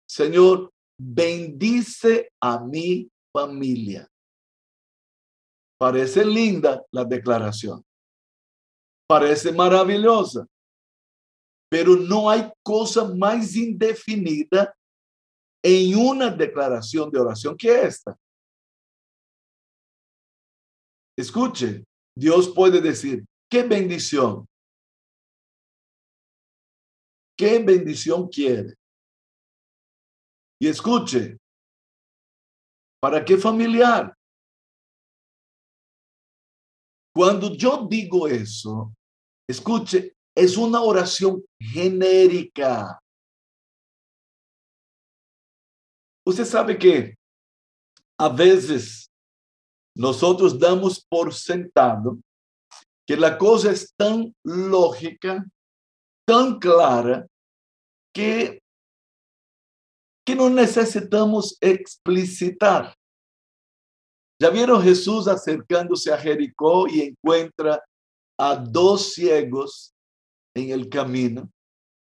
Señor, 0.08 0.72
bendice 0.98 2.30
a 2.40 2.58
mi 2.60 3.08
familia. 3.32 4.08
Parece 5.78 6.24
linda 6.24 6.84
la 6.92 7.04
declaración. 7.04 7.84
Parece 9.08 9.52
maravillosa. 9.52 10.46
Pero 11.70 11.96
no 11.96 12.28
hay 12.28 12.50
cosa 12.62 13.08
más 13.14 13.54
indefinida 13.56 14.74
en 15.64 15.96
una 15.96 16.30
declaración 16.30 17.10
de 17.10 17.20
oración 17.20 17.56
que 17.56 17.82
esta. 17.82 18.16
Escuche, 21.16 21.84
Dios 22.16 22.52
puede 22.54 22.80
decir, 22.80 23.24
qué 23.48 23.62
bendición. 23.62 24.46
¿Qué 27.42 27.58
bendición 27.58 28.28
quiere? 28.28 28.76
Y 30.60 30.68
escuche, 30.68 31.38
¿para 33.00 33.24
qué 33.24 33.36
familiar? 33.36 34.16
Cuando 37.12 37.52
yo 37.52 37.88
digo 37.90 38.28
eso, 38.28 38.94
escuche, 39.48 40.14
es 40.36 40.56
una 40.56 40.82
oración 40.82 41.44
genérica. 41.58 43.02
Usted 46.24 46.44
sabe 46.44 46.78
que 46.78 47.18
a 48.20 48.28
veces 48.28 49.10
nosotros 49.96 50.56
damos 50.56 51.04
por 51.04 51.34
sentado 51.34 52.20
que 53.04 53.16
la 53.16 53.36
cosa 53.36 53.72
es 53.72 53.92
tan 53.96 54.32
lógica 54.44 55.44
tão 56.24 56.56
clara 56.60 57.28
que, 58.14 58.60
que 60.26 60.34
não 60.34 60.48
necessitamos 60.48 61.56
explicitar. 61.60 62.96
Já 64.40 64.50
viram 64.50 64.82
Jesus 64.82 65.28
acercando-se 65.28 66.10
a 66.10 66.16
Jericó 66.16 66.86
e 66.88 67.08
encontra 67.08 67.82
a 68.38 68.54
dos 68.54 69.14
ciegos 69.14 69.92
em 70.54 70.70
el 70.72 70.88
caminho? 70.88 71.48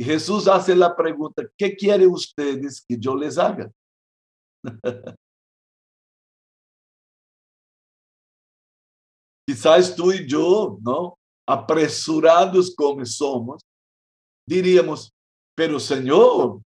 E 0.01 0.05
Jesus 0.05 0.49
hace 0.49 0.73
a 0.73 0.91
pergunta: 0.91 1.51
"Que 1.59 1.71
querem 1.71 2.07
ustedes 2.07 2.81
que 2.81 2.99
eu 3.03 3.15
les 3.15 3.39
haga?" 3.39 3.73
Quizás 9.49 9.95
tú 9.95 10.13
y 10.13 10.27
yo, 10.27 10.79
¿no? 10.81 11.19
Apresurados 11.47 12.75
como 12.75 13.05
somos, 13.05 13.63
diríamos, 14.49 15.13
pero 15.55 15.79
Señor, 15.79 16.63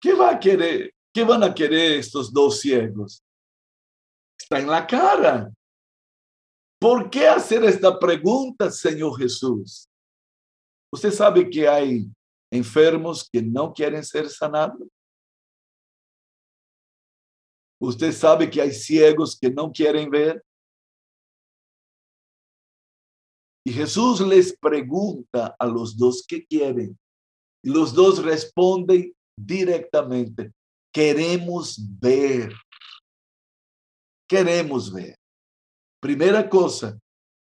¿qué 0.00 0.14
va 0.14 0.30
a 0.30 0.40
querer? 0.40 0.92
¿Qué 1.12 1.24
van 1.24 1.42
a 1.42 1.54
querer 1.54 1.98
estos 1.98 2.32
dos 2.32 2.60
ciegos? 2.60 3.22
Está 4.38 4.60
en 4.60 4.68
la 4.68 4.86
cara. 4.86 5.50
¿Por 6.80 7.10
qué 7.10 7.26
hacer 7.26 7.64
esta 7.64 7.98
pregunta, 7.98 8.70
Señor 8.70 9.18
Jesús? 9.18 9.88
Usted 10.92 11.10
sabe 11.10 11.50
que 11.50 11.68
hay 11.68 12.06
enfermos 12.50 13.28
que 13.28 13.42
no 13.42 13.72
quieren 13.72 14.04
ser 14.04 14.28
sanados. 14.30 14.88
Usted 17.80 18.12
sabe 18.12 18.48
que 18.48 18.60
hay 18.60 18.72
ciegos 18.72 19.38
que 19.38 19.50
no 19.50 19.70
quieren 19.72 20.08
ver. 20.10 20.44
Y 23.64 23.72
Jesús 23.72 24.20
les 24.20 24.56
pregunta 24.56 25.54
a 25.58 25.66
los 25.66 25.96
dos 25.96 26.24
qué 26.26 26.44
quieren. 26.46 26.98
Los 27.62 27.94
dos 27.94 28.22
responden 28.22 29.12
directamente, 29.36 30.52
queremos 30.92 31.78
ver. 32.00 32.52
Queremos 34.28 34.92
ver. 34.92 35.16
Primera 36.00 36.48
cosa, 36.48 36.98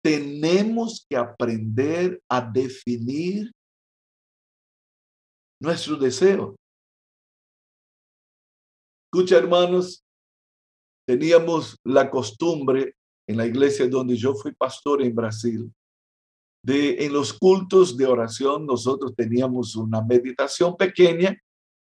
tenemos 0.03 1.05
que 1.09 1.17
aprender 1.17 2.21
a 2.29 2.41
definir 2.41 3.51
nuestro 5.59 5.95
deseo. 5.95 6.55
Escucha, 9.12 9.38
hermanos, 9.38 10.03
teníamos 11.07 11.79
la 11.83 12.12
costumbre 12.12 12.95
en 13.27 13.38
la 13.38 13.45
iglesia 13.45 13.88
donde 13.88 14.15
yo 14.15 14.35
fui 14.35 14.53
pastor 14.53 15.01
en 15.01 15.15
Brasil, 15.15 15.74
en 16.67 17.13
los 17.13 17.31
cultos 17.34 17.95
de 17.95 18.05
oración 18.05 18.65
nosotros 18.65 19.13
teníamos 19.15 19.75
una 19.75 20.01
meditación 20.01 20.75
pequeña 20.75 21.38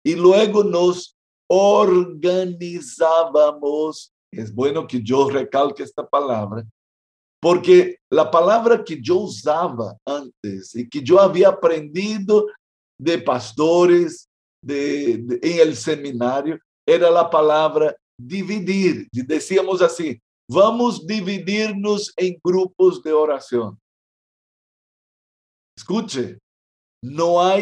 y 0.04 0.14
luego 0.14 0.62
nos 0.62 1.16
organizábamos. 1.50 4.12
Es 4.30 4.54
bueno 4.54 4.86
que 4.86 5.02
yo 5.02 5.30
recalque 5.30 5.82
esta 5.82 6.06
palabra, 6.06 6.62
porque 7.40 7.96
la 8.10 8.30
palabra 8.30 8.84
que 8.84 9.00
yo 9.00 9.20
usaba 9.20 9.96
antes 10.04 10.76
y 10.76 10.86
que 10.88 11.02
yo 11.02 11.18
había 11.18 11.48
aprendido 11.48 12.46
de 13.00 13.16
pastores 13.18 14.28
de, 14.62 15.14
en 15.14 15.60
el 15.60 15.74
seminario 15.76 16.58
era 16.86 17.10
la 17.10 17.30
palabra 17.30 17.96
dividir. 18.20 19.08
Decíamos 19.12 19.80
assim: 19.80 20.18
vamos 20.50 21.06
dividir-nos 21.06 22.12
em 22.18 22.38
grupos 22.44 23.02
de 23.02 23.12
oração. 23.12 23.78
Escute, 25.78 26.36
não 27.00 27.38
há 27.38 27.54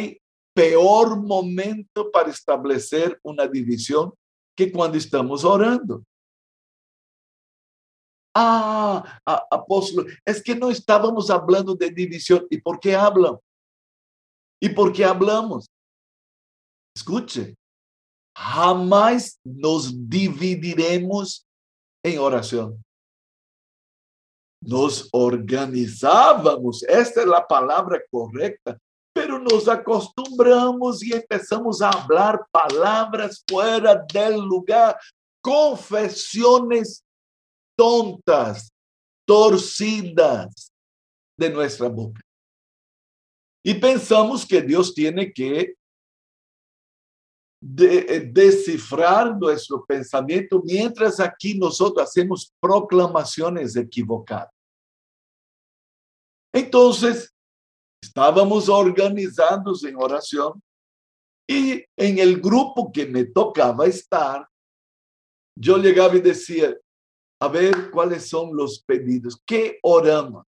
pior 0.57 1.21
momento 1.21 2.11
para 2.11 2.31
estabelecer 2.31 3.21
uma 3.23 3.47
divisão 3.47 4.17
que 4.57 4.71
quando 4.71 4.97
estamos 4.97 5.45
orando. 5.45 6.03
Ah, 8.35 9.19
apóstolo, 9.51 10.09
es 10.27 10.43
que 10.43 10.55
no 10.55 10.71
estábamos 10.71 11.29
hablando 11.29 11.75
de 11.75 11.91
división. 11.91 12.47
¿Y 12.51 12.59
por 12.59 12.81
qué 12.81 12.95
hablan? 12.95 13.37
¿Y 14.63 14.71
por 14.71 14.95
qué 14.95 15.05
hablamos? 15.05 15.67
Escuche, 16.97 17.55
jamás 18.35 19.39
nos 19.45 19.93
dividiremos 19.93 21.47
em 22.03 22.19
oração. 22.19 22.81
Nos 24.67 25.09
organizávamos, 25.13 26.83
esta 26.85 27.21
é 27.21 27.35
a 27.35 27.41
palavra 27.41 28.05
correta, 28.11 28.81
pero 29.15 29.39
nos 29.39 29.69
acostumbramos 29.69 31.03
e 31.03 31.15
empezamos 31.15 31.81
a 31.81 31.93
falar 31.93 32.45
palavras 32.51 33.43
fora 33.49 33.95
del 33.95 34.41
lugar, 34.41 34.99
confesiones 35.41 37.03
tontas, 37.79 38.73
torcidas 39.25 40.73
de 41.39 41.49
nossa 41.49 41.89
boca. 41.89 42.21
E 43.65 43.75
pensamos 43.75 44.45
que 44.45 44.61
Deus 44.61 44.93
tem 44.93 45.33
que 45.33 45.77
eh, 47.81 48.21
descifrar 48.21 49.37
nuestro 49.39 49.85
pensamiento, 49.85 50.63
mientras 50.65 51.19
aquí 51.21 51.59
nosotros 51.59 52.07
hacemos 52.07 52.53
proclamaciones 52.61 53.77
equivocadas. 53.77 54.56
Entonces, 56.57 57.35
estábamos 58.03 58.71
organizados 58.71 59.85
en 59.85 59.95
oración 59.95 60.63
y 61.47 61.85
en 61.99 62.19
el 62.19 62.41
grupo 62.41 62.91
que 62.91 63.05
me 63.05 63.25
tocaba 63.27 63.85
estar, 63.85 64.49
yo 65.55 65.77
llegaba 65.77 66.17
y 66.17 66.23
decía, 66.23 66.75
a 67.43 67.49
ver 67.49 67.91
cuáles 67.91 68.31
son 68.31 68.57
los 68.57 68.83
pedidos, 68.83 69.39
¿qué 69.47 69.79
oramos? 69.83 70.47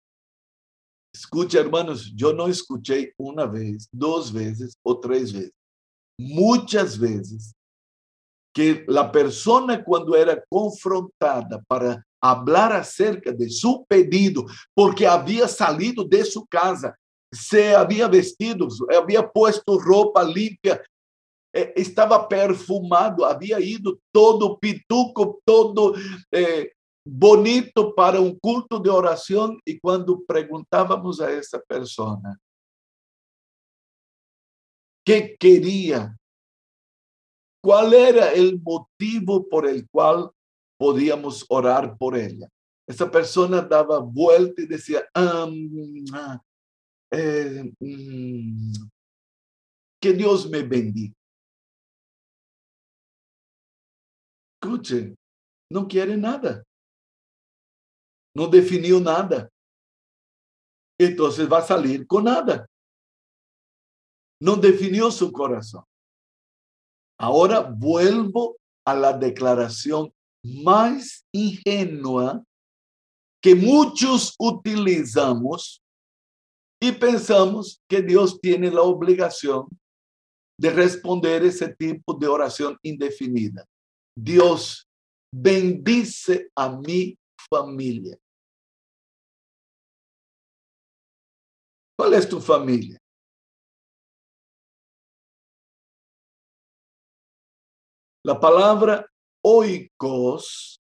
Escucha, 1.14 1.60
hermanos, 1.60 2.10
yo 2.16 2.32
no 2.32 2.48
escuché 2.48 3.12
una 3.18 3.44
vez, 3.44 3.86
dos 3.92 4.32
veces 4.32 4.78
o 4.82 4.98
tres 4.98 5.30
veces. 5.30 5.52
muitas 6.18 6.98
vezes 6.98 7.54
que 8.54 8.86
a 8.96 9.12
persona 9.12 9.84
quando 9.84 10.16
era 10.16 10.42
confrontada 10.48 11.62
para 11.68 12.02
falar 12.20 12.72
acerca 12.72 13.32
de 13.32 13.50
seu 13.50 13.84
pedido, 13.88 14.46
porque 14.74 15.06
havia 15.06 15.46
salido 15.48 16.04
de 16.04 16.24
sua 16.24 16.44
casa, 16.50 16.96
se 17.32 17.74
havia 17.74 18.08
vestido, 18.08 18.68
havia 18.90 19.22
posto 19.22 19.76
roupa 19.76 20.22
limpa, 20.22 20.82
eh, 21.54 21.74
estava 21.76 22.26
perfumado, 22.26 23.24
havia 23.24 23.60
ido 23.60 24.00
todo 24.12 24.58
pituco, 24.58 25.40
todo 25.44 25.94
eh, 26.32 26.72
bonito 27.06 27.92
para 27.94 28.20
um 28.20 28.36
culto 28.38 28.78
de 28.78 28.88
oração, 28.88 29.58
e 29.66 29.78
quando 29.78 30.24
perguntávamos 30.26 31.20
a 31.20 31.30
essa 31.30 31.62
pessoa, 31.66 32.20
qué 35.04 35.36
quería, 35.38 36.14
cuál 37.62 37.92
era 37.94 38.32
el 38.34 38.60
motivo 38.60 39.48
por 39.48 39.66
el 39.66 39.88
cual 39.90 40.32
podíamos 40.78 41.44
orar 41.48 41.96
por 41.98 42.16
ella. 42.16 42.48
Esa 42.86 43.10
persona 43.10 43.60
daba 43.60 43.98
vuelta 43.98 44.62
y 44.62 44.66
decía, 44.66 45.06
um, 45.14 46.04
eh, 47.10 47.72
um, 47.80 48.72
que 50.00 50.12
Dios 50.12 50.48
me 50.48 50.62
bendiga. 50.62 51.14
Escuche, 54.62 55.14
no 55.70 55.86
quiere 55.86 56.16
nada. 56.16 56.64
No 58.34 58.46
definió 58.46 59.00
nada. 59.00 59.50
Entonces 60.98 61.50
va 61.50 61.58
a 61.58 61.66
salir 61.66 62.06
con 62.06 62.24
nada. 62.24 62.66
no 64.40 64.54
definió 64.54 65.10
su 65.10 65.32
corazón. 65.32 65.84
Ahora 67.18 67.60
vuelvo 67.60 68.56
a 68.86 68.94
la 68.94 69.12
declaración 69.12 70.12
más 70.44 71.24
ingenua 71.32 72.44
que 73.42 73.54
muchos 73.54 74.34
utilizamos 74.38 75.82
y 76.80 76.92
pensamos 76.92 77.80
que 77.88 78.02
Dios 78.02 78.40
tiene 78.40 78.70
la 78.70 78.82
obligación 78.82 79.66
de 80.60 80.70
responder 80.70 81.44
ese 81.44 81.74
tipo 81.74 82.14
de 82.14 82.26
oración 82.26 82.76
indefinida. 82.82 83.64
Dios 84.16 84.88
bendice 85.32 86.50
a 86.56 86.68
mi 86.68 87.16
familia. 87.48 88.18
¿Cuál 91.96 92.14
es 92.14 92.28
tu 92.28 92.40
familia? 92.40 92.98
La 98.24 98.38
palabra 98.38 99.08
oikos 99.50 100.78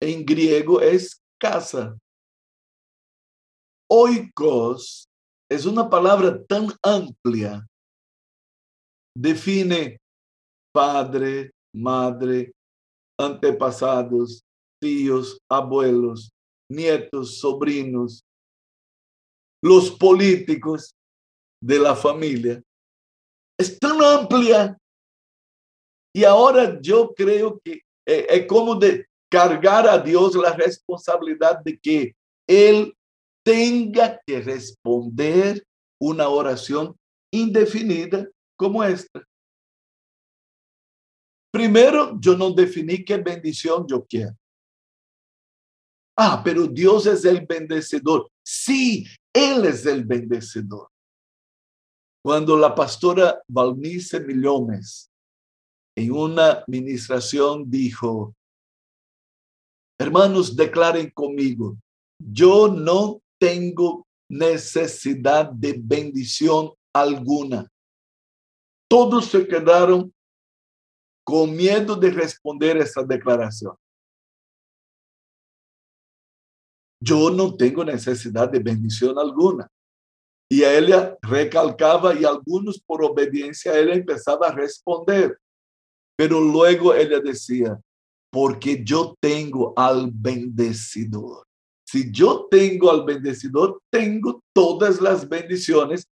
en 0.00 0.24
griego 0.24 0.80
es 0.80 1.20
casa. 1.40 1.98
Oikos 3.90 5.08
es 5.50 5.66
una 5.66 5.90
palabra 5.90 6.44
tan 6.44 6.68
amplia. 6.82 7.66
Define 9.16 9.98
padre, 10.72 11.50
madre, 11.74 12.52
antepasados, 13.18 14.42
tíos, 14.80 15.38
abuelos, 15.50 16.30
nietos, 16.70 17.38
sobrinos, 17.38 18.22
los 19.62 19.90
políticos 19.90 20.94
de 21.60 21.78
la 21.80 21.96
familia. 21.96 22.62
Es 23.58 23.78
tan 23.78 24.00
amplia. 24.02 24.76
Y 26.14 26.22
ahora 26.24 26.78
yo 26.80 27.12
creo 27.12 27.60
que 27.64 27.82
eh, 28.06 28.26
es 28.30 28.46
como 28.46 28.76
de 28.76 29.06
cargar 29.28 29.88
a 29.88 29.98
Dios 29.98 30.36
la 30.36 30.52
responsabilidad 30.52 31.58
de 31.64 31.76
que 31.76 32.14
Él 32.46 32.96
tenga 33.44 34.20
que 34.24 34.40
responder 34.40 35.66
una 36.00 36.28
oración 36.28 36.96
indefinida 37.32 38.28
como 38.56 38.84
esta. 38.84 39.24
Primero, 41.52 42.16
yo 42.20 42.36
no 42.36 42.52
definí 42.52 43.04
qué 43.04 43.16
bendición 43.16 43.84
yo 43.88 44.04
quiero. 44.04 44.36
Ah, 46.16 46.42
pero 46.44 46.68
Dios 46.68 47.06
es 47.06 47.24
el 47.24 47.44
bendecedor. 47.44 48.30
Sí, 48.44 49.04
Él 49.32 49.64
es 49.64 49.84
el 49.84 50.04
bendecedor. 50.04 50.88
Cuando 52.24 52.56
la 52.56 52.72
pastora 52.72 53.42
Valnice 53.48 54.20
Millones 54.20 55.10
en 55.96 56.12
una 56.12 56.50
administración 56.52 57.70
dijo, 57.70 58.34
hermanos, 59.98 60.56
declaren 60.56 61.10
conmigo, 61.10 61.76
yo 62.18 62.68
no 62.68 63.20
tengo 63.38 64.06
necesidad 64.28 65.50
de 65.50 65.76
bendición 65.78 66.72
alguna. 66.92 67.70
Todos 68.88 69.26
se 69.26 69.46
quedaron 69.46 70.12
con 71.24 71.54
miedo 71.54 71.96
de 71.96 72.10
responder 72.10 72.76
esa 72.76 73.02
declaración. 73.02 73.74
Yo 77.00 77.30
no 77.30 77.54
tengo 77.54 77.84
necesidad 77.84 78.48
de 78.50 78.58
bendición 78.58 79.18
alguna. 79.18 79.68
Y 80.50 80.62
ella 80.62 81.18
recalcaba 81.22 82.14
y 82.14 82.24
algunos 82.24 82.80
por 82.80 83.02
obediencia 83.04 83.76
ella 83.78 83.94
empezaba 83.94 84.48
a 84.48 84.54
responder. 84.54 85.38
Pero 86.16 86.40
luego 86.40 86.94
ella 86.94 87.20
decía, 87.20 87.80
porque 88.30 88.82
yo 88.84 89.14
tengo 89.20 89.72
al 89.76 90.10
bendecidor. 90.12 91.46
Si 91.86 92.10
yo 92.10 92.48
tengo 92.50 92.90
al 92.90 93.04
bendecidor, 93.04 93.80
tengo 93.92 94.40
todas 94.52 95.00
las 95.00 95.28
bendiciones 95.28 96.06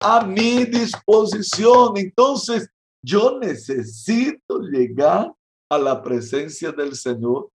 a 0.00 0.24
mi 0.24 0.64
disposición. 0.64 1.96
Entonces, 1.96 2.68
yo 3.04 3.38
necesito 3.38 4.60
llegar 4.60 5.32
a 5.70 5.78
la 5.78 6.02
presencia 6.02 6.72
del 6.72 6.94
Señor 6.94 7.50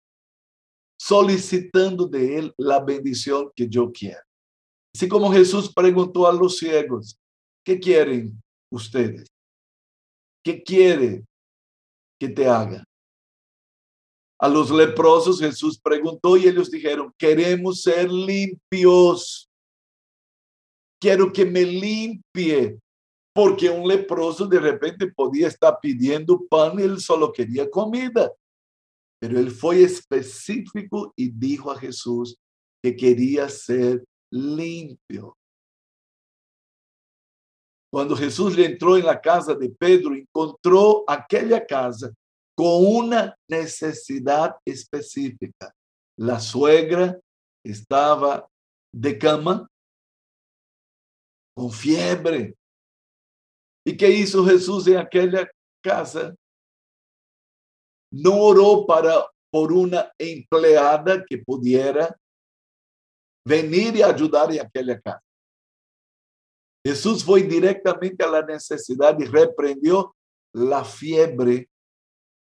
solicitando 1.00 2.06
de 2.06 2.38
Él 2.38 2.54
la 2.56 2.80
bendición 2.80 3.50
que 3.54 3.68
yo 3.68 3.90
quiero. 3.92 4.20
Así 4.94 5.08
como 5.08 5.32
Jesús 5.32 5.72
preguntó 5.72 6.26
a 6.26 6.32
los 6.32 6.58
ciegos, 6.58 7.16
¿qué 7.64 7.78
quieren 7.78 8.40
ustedes? 8.70 9.28
¿Qué 10.44 10.62
quiere 10.62 11.24
que 12.18 12.28
te 12.28 12.46
haga? 12.46 12.84
A 14.40 14.48
los 14.48 14.70
leprosos 14.70 15.40
Jesús 15.40 15.80
preguntó 15.80 16.36
y 16.36 16.46
ellos 16.46 16.70
dijeron, 16.70 17.12
queremos 17.18 17.82
ser 17.82 18.10
limpios. 18.10 19.48
Quiero 21.00 21.32
que 21.32 21.44
me 21.44 21.64
limpie. 21.64 22.78
Porque 23.34 23.70
un 23.70 23.86
leproso 23.86 24.46
de 24.46 24.58
repente 24.58 25.12
podía 25.12 25.48
estar 25.48 25.78
pidiendo 25.80 26.44
pan 26.48 26.78
y 26.78 26.82
él 26.82 27.00
solo 27.00 27.32
quería 27.32 27.70
comida. 27.70 28.32
Pero 29.20 29.38
él 29.38 29.50
fue 29.50 29.82
específico 29.82 31.12
y 31.16 31.30
dijo 31.30 31.70
a 31.70 31.78
Jesús 31.78 32.36
que 32.82 32.96
quería 32.96 33.48
ser 33.48 34.04
limpio. 34.32 35.37
Cuando 37.90 38.16
Jesús 38.16 38.56
le 38.56 38.66
entró 38.66 38.96
en 38.96 39.06
la 39.06 39.20
casa 39.20 39.54
de 39.54 39.70
Pedro, 39.70 40.14
encontró 40.14 41.04
aquella 41.06 41.64
casa 41.64 42.12
con 42.54 42.84
una 42.86 43.34
necesidad 43.48 44.56
específica. 44.64 45.72
La 46.18 46.40
suegra 46.40 47.18
estaba 47.64 48.46
de 48.92 49.18
cama 49.18 49.68
con 51.56 51.70
fiebre. 51.70 52.54
¿Y 53.86 53.96
qué 53.96 54.10
hizo 54.10 54.44
Jesús 54.44 54.86
en 54.86 54.98
aquella 54.98 55.48
casa? 55.82 56.34
no 58.10 58.34
oró 58.36 58.86
para 58.86 59.26
por 59.50 59.72
una 59.72 60.12
empleada 60.18 61.24
que 61.26 61.38
pudiera 61.38 62.14
venir 63.46 63.96
y 63.96 64.02
ayudar 64.02 64.52
en 64.52 64.60
aquella 64.60 65.00
casa. 65.00 65.22
Jesús 66.88 67.22
fue 67.22 67.42
directamente 67.42 68.24
a 68.24 68.30
la 68.30 68.42
necesidad 68.42 69.14
y 69.20 69.26
reprendió 69.26 70.14
la 70.54 70.82
fiebre 70.84 71.68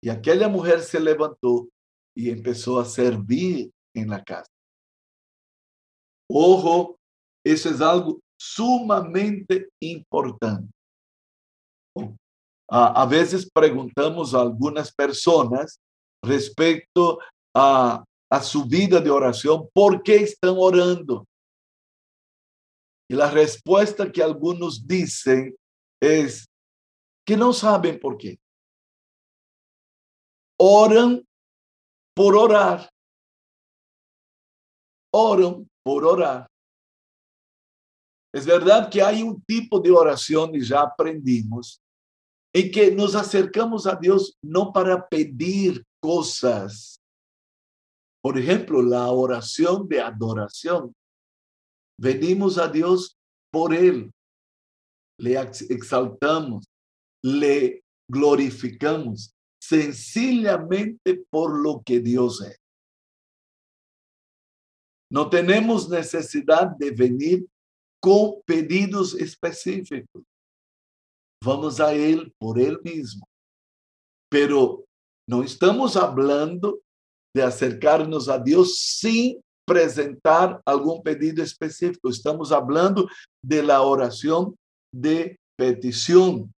y 0.02 0.10
aquella 0.10 0.48
mujer 0.48 0.80
se 0.80 1.02
levantó 1.02 1.68
y 2.16 2.30
empezó 2.30 2.80
a 2.80 2.86
servir 2.86 3.70
en 3.94 4.10
la 4.10 4.24
casa. 4.24 4.50
Ojo, 6.30 6.98
eso 7.46 7.70
es 7.70 7.82
algo 7.82 8.22
sumamente 8.40 9.68
importante. 9.82 10.72
a 12.70 13.06
veces 13.06 13.50
preguntamos 13.54 14.34
a 14.34 14.40
algunas 14.40 14.94
personas 14.94 15.78
respecto 16.24 17.20
a, 17.54 18.02
su 18.42 18.64
vida 18.64 19.02
de 19.02 19.10
oración, 19.10 19.68
¿por 19.74 20.02
qué 20.02 20.16
están 20.24 20.56
orando? 20.58 21.28
Y 23.12 23.14
la 23.14 23.30
respuesta 23.30 24.10
que 24.10 24.24
algunos 24.24 24.88
dicen 24.88 25.54
es 26.02 26.46
que 27.28 27.36
no 27.36 27.52
saben 27.52 28.00
por 28.00 28.18
qué. 28.18 28.40
Oran 30.58 31.22
por 32.16 32.38
orar. 32.38 32.90
Oran 35.14 35.70
por 35.84 36.06
orar. 36.06 36.48
Es 38.34 38.46
verdad 38.46 38.90
que 38.90 39.02
hay 39.02 39.22
un 39.24 39.44
tipo 39.44 39.82
de 39.82 39.92
oración 39.92 40.56
y 40.56 40.64
ya 40.64 40.84
aprendimos 40.84 41.82
en 42.54 42.72
que 42.72 42.96
nos 42.96 43.14
acercamos 43.14 43.88
a 43.88 43.98
Dios 43.98 44.38
no 44.42 44.72
para 44.72 45.06
pedir 45.10 45.86
cosas. 46.00 46.98
Por 48.24 48.40
ejemplo, 48.40 48.82
la 48.82 49.12
oración 49.12 49.86
de 49.90 50.00
adoración. 50.00 50.96
Venimos 52.02 52.58
a 52.58 52.68
Dios 52.68 53.16
por 53.52 53.74
Él. 53.74 54.12
Le 55.20 55.40
exaltamos, 55.70 56.66
le 57.24 57.84
glorificamos 58.10 59.34
sencillamente 59.62 61.24
por 61.30 61.62
lo 61.62 61.84
que 61.86 62.00
Dios 62.00 62.42
es. 62.42 62.58
No 65.12 65.30
tenemos 65.30 65.90
necesidad 65.90 66.68
de 66.78 66.92
venir 66.92 67.46
con 68.02 68.42
pedidos 68.46 69.14
específicos 69.14 70.24
vamos 71.44 71.80
a 71.80 71.94
Él 71.94 72.34
por 72.38 72.60
Él 72.60 72.80
mismo. 72.84 73.28
Pero 74.30 74.86
no 75.28 75.44
estamos 75.44 75.98
hablando 75.98 76.82
de 77.36 77.44
acercarnos 77.44 78.30
a 78.30 78.38
Dios 78.38 78.78
sin 78.78 79.42
presentar 79.72 80.62
algún 80.66 81.02
pedido 81.02 81.42
específico. 81.42 82.10
Estamos 82.10 82.52
hablando 82.52 83.08
de 83.42 83.64
la 83.64 83.82
oración 83.82 84.54
de 84.94 85.40
petición. 85.58 86.54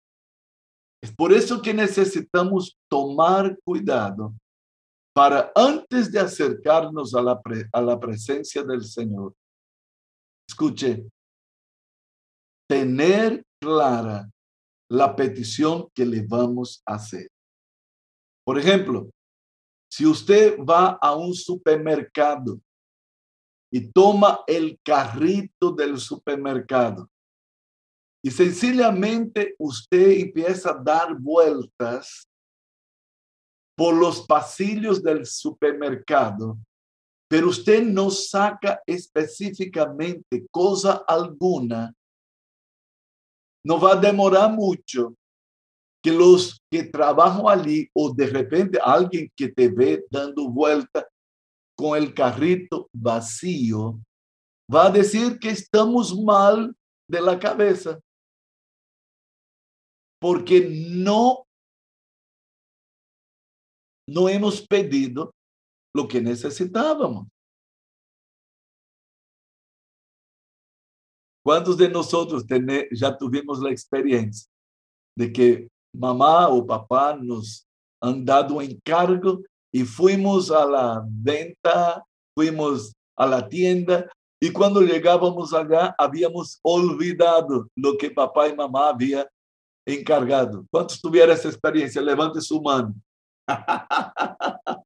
Por 1.15 1.31
eso 1.35 1.61
que 1.61 1.75
necesitamos 1.75 2.75
tomar 2.91 3.59
cuidado 3.65 4.33
para 5.15 5.53
antes 5.55 6.11
de 6.11 6.21
acercarnos 6.21 7.15
a 7.15 7.21
la, 7.21 7.39
a 7.71 7.83
la 7.83 8.01
presencia 8.01 8.63
del 8.63 8.83
Señor. 8.83 9.35
Escuche, 10.49 11.07
tener 12.67 13.45
clara 13.61 14.31
la 14.91 15.15
petición 15.15 15.89
que 15.95 16.07
le 16.07 16.25
vamos 16.27 16.83
a 16.87 16.95
hacer. 16.95 17.29
Por 18.47 18.59
ejemplo, 18.59 19.11
si 19.93 20.07
usted 20.07 20.59
va 20.59 20.99
a 21.03 21.15
un 21.15 21.35
supermercado 21.35 22.59
y 23.73 23.91
toma 23.91 24.41
el 24.47 24.79
carrito 24.85 25.73
del 25.73 25.99
supermercado. 25.99 27.09
Y 28.25 28.31
sencillamente 28.31 29.57
usted 29.59 30.11
empieza 30.11 30.71
a 30.71 30.83
dar 30.83 31.19
vueltas 31.19 32.29
por 33.77 33.95
los 33.95 34.27
pasillos 34.27 35.03
del 35.03 35.27
supermercado 35.27 36.59
pero 37.33 37.49
usted 37.49 37.83
no 37.83 38.11
saca 38.11 38.83
específicamente 38.87 40.47
cosa 40.51 41.03
alguna, 41.09 41.91
no 43.65 43.81
va 43.81 43.93
a 43.93 43.97
demorar 43.97 44.53
mucho 44.53 45.15
que 46.05 46.13
los 46.13 46.61
que 46.71 46.83
trabajan 46.83 47.49
allí 47.49 47.89
o 47.95 48.13
de 48.13 48.27
repente 48.27 48.79
alguien 48.85 49.33
que 49.35 49.49
te 49.49 49.69
ve 49.69 50.05
dando 50.11 50.51
vuelta 50.51 51.09
con 51.83 51.99
el 51.99 52.15
carrito 52.15 52.89
vacío, 52.93 54.01
va 54.73 54.87
a 54.87 54.91
decir 54.91 55.41
que 55.41 55.51
estamos 55.51 56.17
mal 56.17 56.73
de 57.11 57.21
la 57.21 57.37
cabeza 57.41 57.99
porque 60.21 60.69
no 60.71 61.45
no 64.09 64.29
hemos 64.29 64.65
pedido 64.65 65.33
lo 65.93 66.07
que 66.07 66.21
necesitábamos. 66.21 67.27
¿Cuántos 71.45 71.77
de 71.77 71.89
nosotros 71.89 72.45
ya 72.93 73.19
tuvimos 73.19 73.59
la 73.59 73.73
experiencia 73.73 74.49
de 75.19 75.33
que 75.33 75.69
mamá 75.93 76.49
o 76.49 76.65
papá 76.65 77.17
nos 77.17 77.67
han 78.01 78.25
dado 78.25 78.63
encargo 78.63 79.43
y 79.73 79.85
fuimos 79.85 80.51
a 80.51 80.67
la 80.67 81.03
venta, 81.07 82.05
fuimos 82.35 82.93
a 83.17 83.27
la 83.27 83.49
tienda 83.49 84.09
y 84.41 84.51
cuando 84.51 84.83
llegábamos 84.83 85.55
allá 85.55 85.95
habíamos 85.97 86.59
olvidado 86.63 87.69
lo 87.77 87.97
que 87.97 88.11
papá 88.11 88.49
y 88.49 88.57
mamá 88.57 88.89
habían 88.89 89.27
encargado. 89.87 90.67
¿Cuántos 90.71 91.01
tuvieron 91.01 91.35
esa 91.35 91.49
experiencia? 91.49 92.03
Levante 92.03 92.41
su 92.41 92.61
mano. 92.61 92.95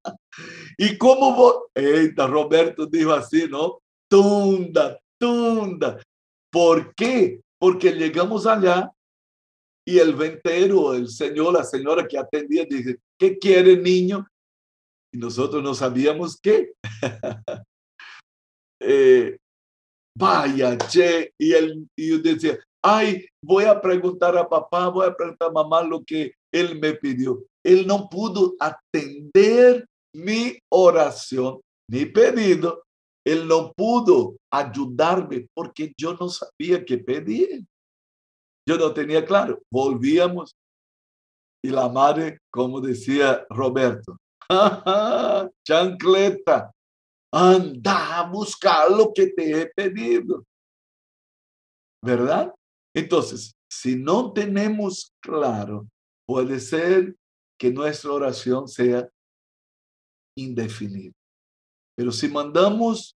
y 0.79 0.97
como 0.99 1.65
Eita, 1.75 2.27
Roberto 2.27 2.87
dijo 2.87 3.13
así, 3.13 3.49
¿no? 3.49 3.79
Tunda, 4.09 4.99
tunda. 5.19 6.01
¿Por 6.51 6.95
qué? 6.95 7.41
Porque 7.59 7.93
llegamos 7.93 8.47
allá 8.47 8.93
y 9.87 9.99
el 9.99 10.15
ventero, 10.15 10.95
el 10.95 11.09
señor, 11.09 11.55
la 11.55 11.65
señora 11.65 12.07
que 12.07 12.19
atendía, 12.19 12.65
dice, 12.69 12.99
¿qué 13.19 13.39
quiere 13.39 13.77
niño? 13.77 14.27
Y 15.17 15.19
nosotros 15.19 15.63
no 15.63 15.73
sabíamos 15.73 16.39
qué. 16.39 16.75
eh, 18.83 19.39
vaya, 20.15 20.77
che. 20.77 21.33
Y 21.41 21.53
él 21.53 21.89
y 21.97 22.21
decía, 22.21 22.59
ay, 22.83 23.27
voy 23.43 23.65
a 23.65 23.81
preguntar 23.81 24.37
a 24.37 24.47
papá, 24.47 24.89
voy 24.89 25.07
a 25.07 25.17
preguntar 25.17 25.49
a 25.49 25.53
mamá 25.53 25.83
lo 25.83 26.05
que 26.05 26.35
él 26.53 26.79
me 26.79 26.93
pidió. 26.93 27.43
Él 27.65 27.87
no 27.87 28.11
pudo 28.11 28.57
atender 28.61 29.87
mi 30.15 30.59
oración, 30.71 31.63
mi 31.91 32.05
pedido. 32.05 32.83
Él 33.27 33.49
no 33.49 33.73
pudo 33.73 34.37
ayudarme 34.53 35.49
porque 35.55 35.95
yo 35.99 36.13
no 36.13 36.29
sabía 36.29 36.85
qué 36.85 36.99
pedir. 36.99 37.65
Yo 38.69 38.77
no 38.77 38.93
tenía 38.93 39.25
claro. 39.25 39.63
Volvíamos 39.73 40.55
y 41.65 41.71
la 41.71 41.89
madre, 41.89 42.39
como 42.53 42.83
decía 42.83 43.47
Roberto, 43.49 44.19
chancleta, 45.65 46.73
anda 47.33 48.19
a 48.19 48.31
buscar 48.31 48.91
lo 48.91 49.13
que 49.13 49.29
te 49.29 49.61
he 49.61 49.67
pedido. 49.67 50.45
¿Verdad? 52.03 52.55
Entonces, 52.95 53.55
si 53.71 53.97
no 53.97 54.33
tenemos 54.33 55.13
claro, 55.21 55.89
puede 56.27 56.61
ser 56.61 57.17
que 57.59 57.71
nuestra 57.71 58.13
oración 58.13 58.69
sea 58.69 59.09
indefinida. 60.37 61.13
Pero 61.97 62.13
si 62.13 62.29
mandamos 62.29 63.17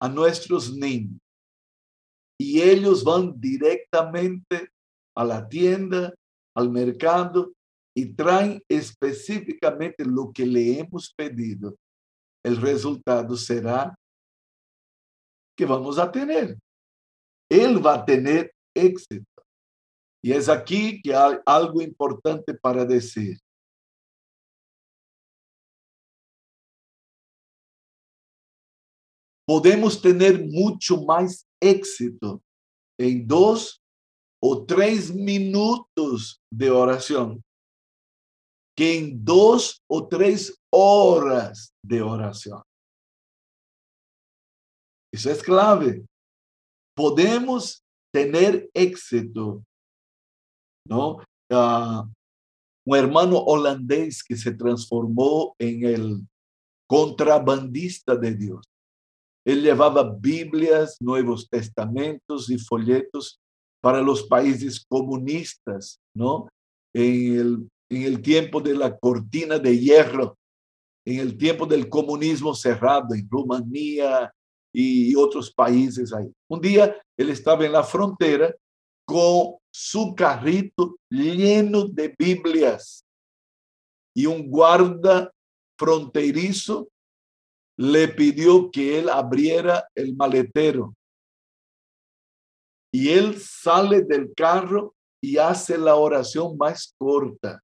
a 0.00 0.08
nuestros 0.08 0.72
niños 0.72 1.18
y 2.38 2.60
ellos 2.60 3.02
van 3.04 3.38
directamente 3.40 4.68
a 5.16 5.24
la 5.24 5.48
tienda, 5.48 6.12
al 6.54 6.70
mercado 6.70 7.52
y 7.94 8.14
traen 8.14 8.62
específicamente 8.68 10.04
lo 10.04 10.32
que 10.32 10.46
le 10.46 10.78
hemos 10.78 11.12
pedido, 11.12 11.76
el 12.44 12.56
resultado 12.56 13.36
será 13.36 13.94
que 15.56 15.66
vamos 15.66 15.98
a 15.98 16.10
tener. 16.10 16.58
Él 17.50 17.84
va 17.84 17.94
a 17.94 18.04
tener 18.04 18.54
éxito. 18.74 19.26
Y 20.24 20.32
es 20.32 20.48
aquí 20.48 21.02
que 21.02 21.14
hay 21.14 21.36
algo 21.44 21.82
importante 21.82 22.54
para 22.54 22.84
decir. 22.84 23.38
Podemos 29.44 30.00
tener 30.00 30.42
mucho 30.48 31.02
más 31.02 31.46
éxito 31.60 32.40
en 32.98 33.26
dos 33.26 33.82
o 34.40 34.64
tres 34.64 35.14
minutos 35.14 36.40
de 36.50 36.70
oración 36.70 37.44
en 38.84 39.24
dos 39.24 39.80
o 39.88 40.08
tres 40.08 40.60
horas 40.72 41.72
de 41.84 42.02
oración. 42.02 42.60
Eso 45.14 45.30
es 45.30 45.40
clave. 45.40 46.04
Podemos 46.96 47.84
tener 48.12 48.68
éxito, 48.74 49.62
¿no? 50.88 51.18
Uh, 51.48 52.10
un 52.84 52.96
hermano 52.96 53.38
holandés 53.38 54.24
que 54.24 54.36
se 54.36 54.52
transformó 54.52 55.54
en 55.60 55.86
el 55.86 56.26
contrabandista 56.88 58.16
de 58.16 58.34
Dios. 58.34 58.64
Él 59.46 59.62
llevaba 59.62 60.12
Biblias, 60.12 60.96
Nuevos 61.00 61.48
Testamentos 61.48 62.50
y 62.50 62.58
folletos 62.58 63.38
para 63.80 64.00
los 64.00 64.24
países 64.24 64.84
comunistas, 64.88 66.00
¿no? 66.16 66.48
En 66.92 67.38
el, 67.38 67.68
en 67.96 68.04
el 68.04 68.22
tiempo 68.22 68.58
de 68.60 68.74
la 68.74 68.96
cortina 68.96 69.58
de 69.58 69.78
hierro, 69.78 70.38
en 71.04 71.20
el 71.20 71.36
tiempo 71.36 71.66
del 71.66 71.90
comunismo 71.90 72.54
cerrado 72.54 73.14
en 73.14 73.28
Rumanía 73.28 74.32
y 74.72 75.14
otros 75.14 75.52
países 75.52 76.10
ahí. 76.14 76.32
Un 76.48 76.60
día 76.62 76.96
él 77.18 77.28
estaba 77.28 77.66
en 77.66 77.72
la 77.72 77.84
frontera 77.84 78.54
con 79.04 79.56
su 79.70 80.14
carrito 80.14 80.96
lleno 81.10 81.86
de 81.86 82.14
Biblias 82.18 83.04
y 84.16 84.24
un 84.24 84.48
guarda 84.48 85.30
fronterizo 85.78 86.88
le 87.76 88.08
pidió 88.08 88.70
que 88.70 89.00
él 89.00 89.10
abriera 89.10 89.86
el 89.94 90.16
maletero 90.16 90.94
y 92.90 93.10
él 93.10 93.38
sale 93.38 94.00
del 94.02 94.32
carro 94.34 94.94
y 95.22 95.36
hace 95.36 95.76
la 95.76 95.96
oración 95.96 96.56
más 96.56 96.94
corta. 96.96 97.62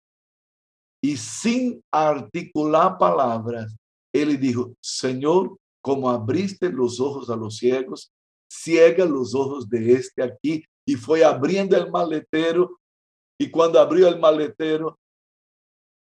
Y 1.03 1.17
sin 1.17 1.83
articular 1.93 2.99
palabras, 2.99 3.75
él 4.13 4.39
dijo, 4.39 4.75
Señor, 4.81 5.57
como 5.81 6.11
abriste 6.11 6.71
los 6.71 7.01
ojos 7.01 7.31
a 7.31 7.37
los 7.37 7.57
ciegos, 7.57 8.11
ciega 8.51 9.05
los 9.05 9.35
ojos 9.35 9.69
de 9.69 9.93
este 9.93 10.23
aquí. 10.23 10.65
Y 10.87 10.97
fue 10.97 11.25
abriendo 11.25 11.77
el 11.77 11.91
maletero. 11.91 12.79
Y 13.41 13.51
cuando 13.51 13.79
abrió 13.79 14.09
el 14.09 14.19
maletero, 14.19 14.99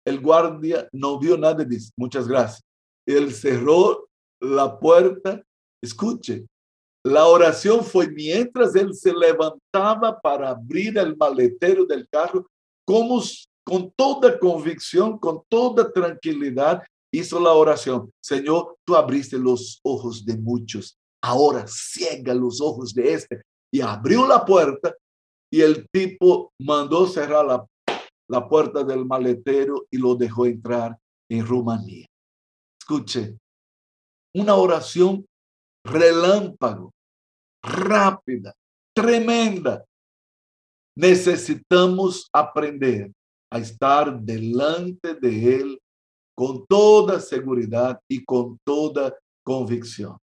el 0.06 0.20
guardia 0.20 0.90
no 0.92 1.18
vio 1.18 1.38
nada 1.38 1.64
y 1.64 1.68
dice, 1.68 1.92
muchas 1.96 2.28
gracias. 2.28 2.64
Él 3.08 3.34
cerró 3.34 4.10
la 4.42 4.78
puerta. 4.78 5.42
Escuche, 5.82 6.46
la 7.06 7.28
oración 7.28 7.84
fue 7.84 8.10
mientras 8.10 8.76
él 8.76 8.94
se 8.94 9.14
levantaba 9.14 10.20
para 10.22 10.50
abrir 10.50 10.98
el 10.98 11.16
maletero 11.16 11.86
del 11.86 12.08
carro, 12.10 12.48
como 12.86 13.22
con 13.64 13.92
toda 13.96 14.38
convicción, 14.40 15.18
con 15.18 15.44
toda 15.48 15.92
tranquilidad, 15.92 16.84
hizo 17.12 17.40
la 17.40 17.54
oración. 17.54 18.12
Señor, 18.22 18.78
tú 18.86 18.96
abriste 18.96 19.38
los 19.38 19.80
ojos 19.84 20.26
de 20.26 20.38
muchos. 20.38 20.98
Ahora 21.22 21.66
ciega 21.68 22.34
los 22.34 22.60
ojos 22.60 22.94
de 22.94 23.14
este. 23.14 23.42
Y 23.72 23.82
abrió 23.82 24.28
la 24.28 24.44
puerta 24.46 24.96
y 25.52 25.62
el 25.62 25.88
tipo 25.90 26.52
mandó 26.60 27.08
cerrar 27.08 27.46
la, 27.46 27.66
la 28.28 28.48
puerta 28.48 28.84
del 28.84 29.06
maletero 29.06 29.86
y 29.90 29.98
lo 29.98 30.16
dejó 30.16 30.46
entrar 30.46 30.98
en 31.30 31.46
Rumanía. 31.46 32.06
Escuche, 32.80 33.38
una 34.36 34.56
oración 34.56 35.26
relámpago, 35.86 36.92
rápida, 37.64 38.54
tremenda. 38.96 39.86
Necesitamos 40.96 42.28
aprender 42.32 43.12
a 43.54 43.60
estar 43.60 44.20
delante 44.20 45.14
de 45.14 45.56
Él 45.58 45.80
con 46.36 46.66
toda 46.66 47.20
seguridad 47.20 48.00
y 48.10 48.26
con 48.26 48.58
toda 48.66 49.16
convicción. 49.44 50.18